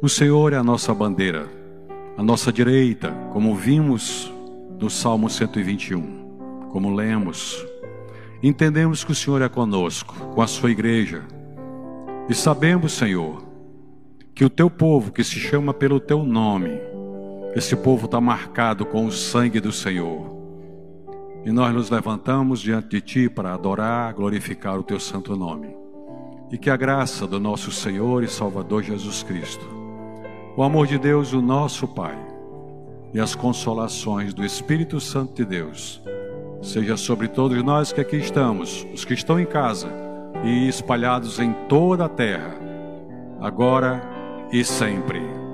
O 0.02 0.08
Senhor 0.08 0.52
é 0.52 0.56
a 0.56 0.64
nossa 0.64 0.92
bandeira 0.92 1.48
à 2.16 2.22
nossa 2.22 2.52
direita, 2.52 3.10
como 3.32 3.54
vimos 3.54 4.32
no 4.80 4.88
Salmo 4.88 5.28
121, 5.28 6.68
como 6.70 6.94
lemos. 6.94 7.64
Entendemos 8.42 9.04
que 9.04 9.12
o 9.12 9.14
Senhor 9.14 9.42
é 9.42 9.48
conosco, 9.48 10.14
com 10.34 10.40
a 10.40 10.46
sua 10.46 10.70
igreja, 10.70 11.24
e 12.28 12.34
sabemos, 12.34 12.92
Senhor, 12.92 13.44
que 14.34 14.44
o 14.44 14.50
teu 14.50 14.70
povo 14.70 15.12
que 15.12 15.22
se 15.22 15.38
chama 15.38 15.72
pelo 15.74 16.00
teu 16.00 16.24
nome, 16.24 16.70
esse 17.54 17.76
povo 17.76 18.06
está 18.06 18.20
marcado 18.20 18.84
com 18.84 19.06
o 19.06 19.12
sangue 19.12 19.60
do 19.60 19.72
Senhor. 19.72 20.34
E 21.44 21.52
nós 21.52 21.72
nos 21.72 21.90
levantamos 21.90 22.60
diante 22.60 22.88
de 22.88 23.00
Ti 23.00 23.28
para 23.28 23.54
adorar, 23.54 24.12
glorificar 24.12 24.78
o 24.78 24.82
Teu 24.82 24.98
santo 24.98 25.36
nome. 25.36 25.68
E 26.50 26.58
que 26.58 26.68
a 26.68 26.76
graça 26.76 27.26
do 27.26 27.38
nosso 27.38 27.70
Senhor 27.70 28.24
e 28.24 28.28
Salvador 28.28 28.82
Jesus 28.82 29.22
Cristo 29.22 29.85
o 30.56 30.62
amor 30.62 30.86
de 30.86 30.98
Deus, 30.98 31.34
o 31.34 31.42
nosso 31.42 31.86
Pai, 31.86 32.16
e 33.12 33.20
as 33.20 33.34
consolações 33.34 34.32
do 34.32 34.44
Espírito 34.44 34.98
Santo 34.98 35.34
de 35.34 35.44
Deus, 35.44 36.00
seja 36.62 36.96
sobre 36.96 37.28
todos 37.28 37.62
nós 37.62 37.92
que 37.92 38.00
aqui 38.00 38.16
estamos, 38.16 38.86
os 38.92 39.04
que 39.04 39.12
estão 39.12 39.38
em 39.38 39.44
casa 39.44 39.88
e 40.42 40.66
espalhados 40.66 41.38
em 41.38 41.52
toda 41.68 42.06
a 42.06 42.08
terra, 42.08 42.56
agora 43.38 44.02
e 44.50 44.64
sempre. 44.64 45.45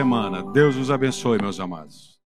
Semana. 0.00 0.42
Deus 0.42 0.76
os 0.76 0.90
abençoe, 0.90 1.38
meus 1.38 1.60
amados. 1.60 2.18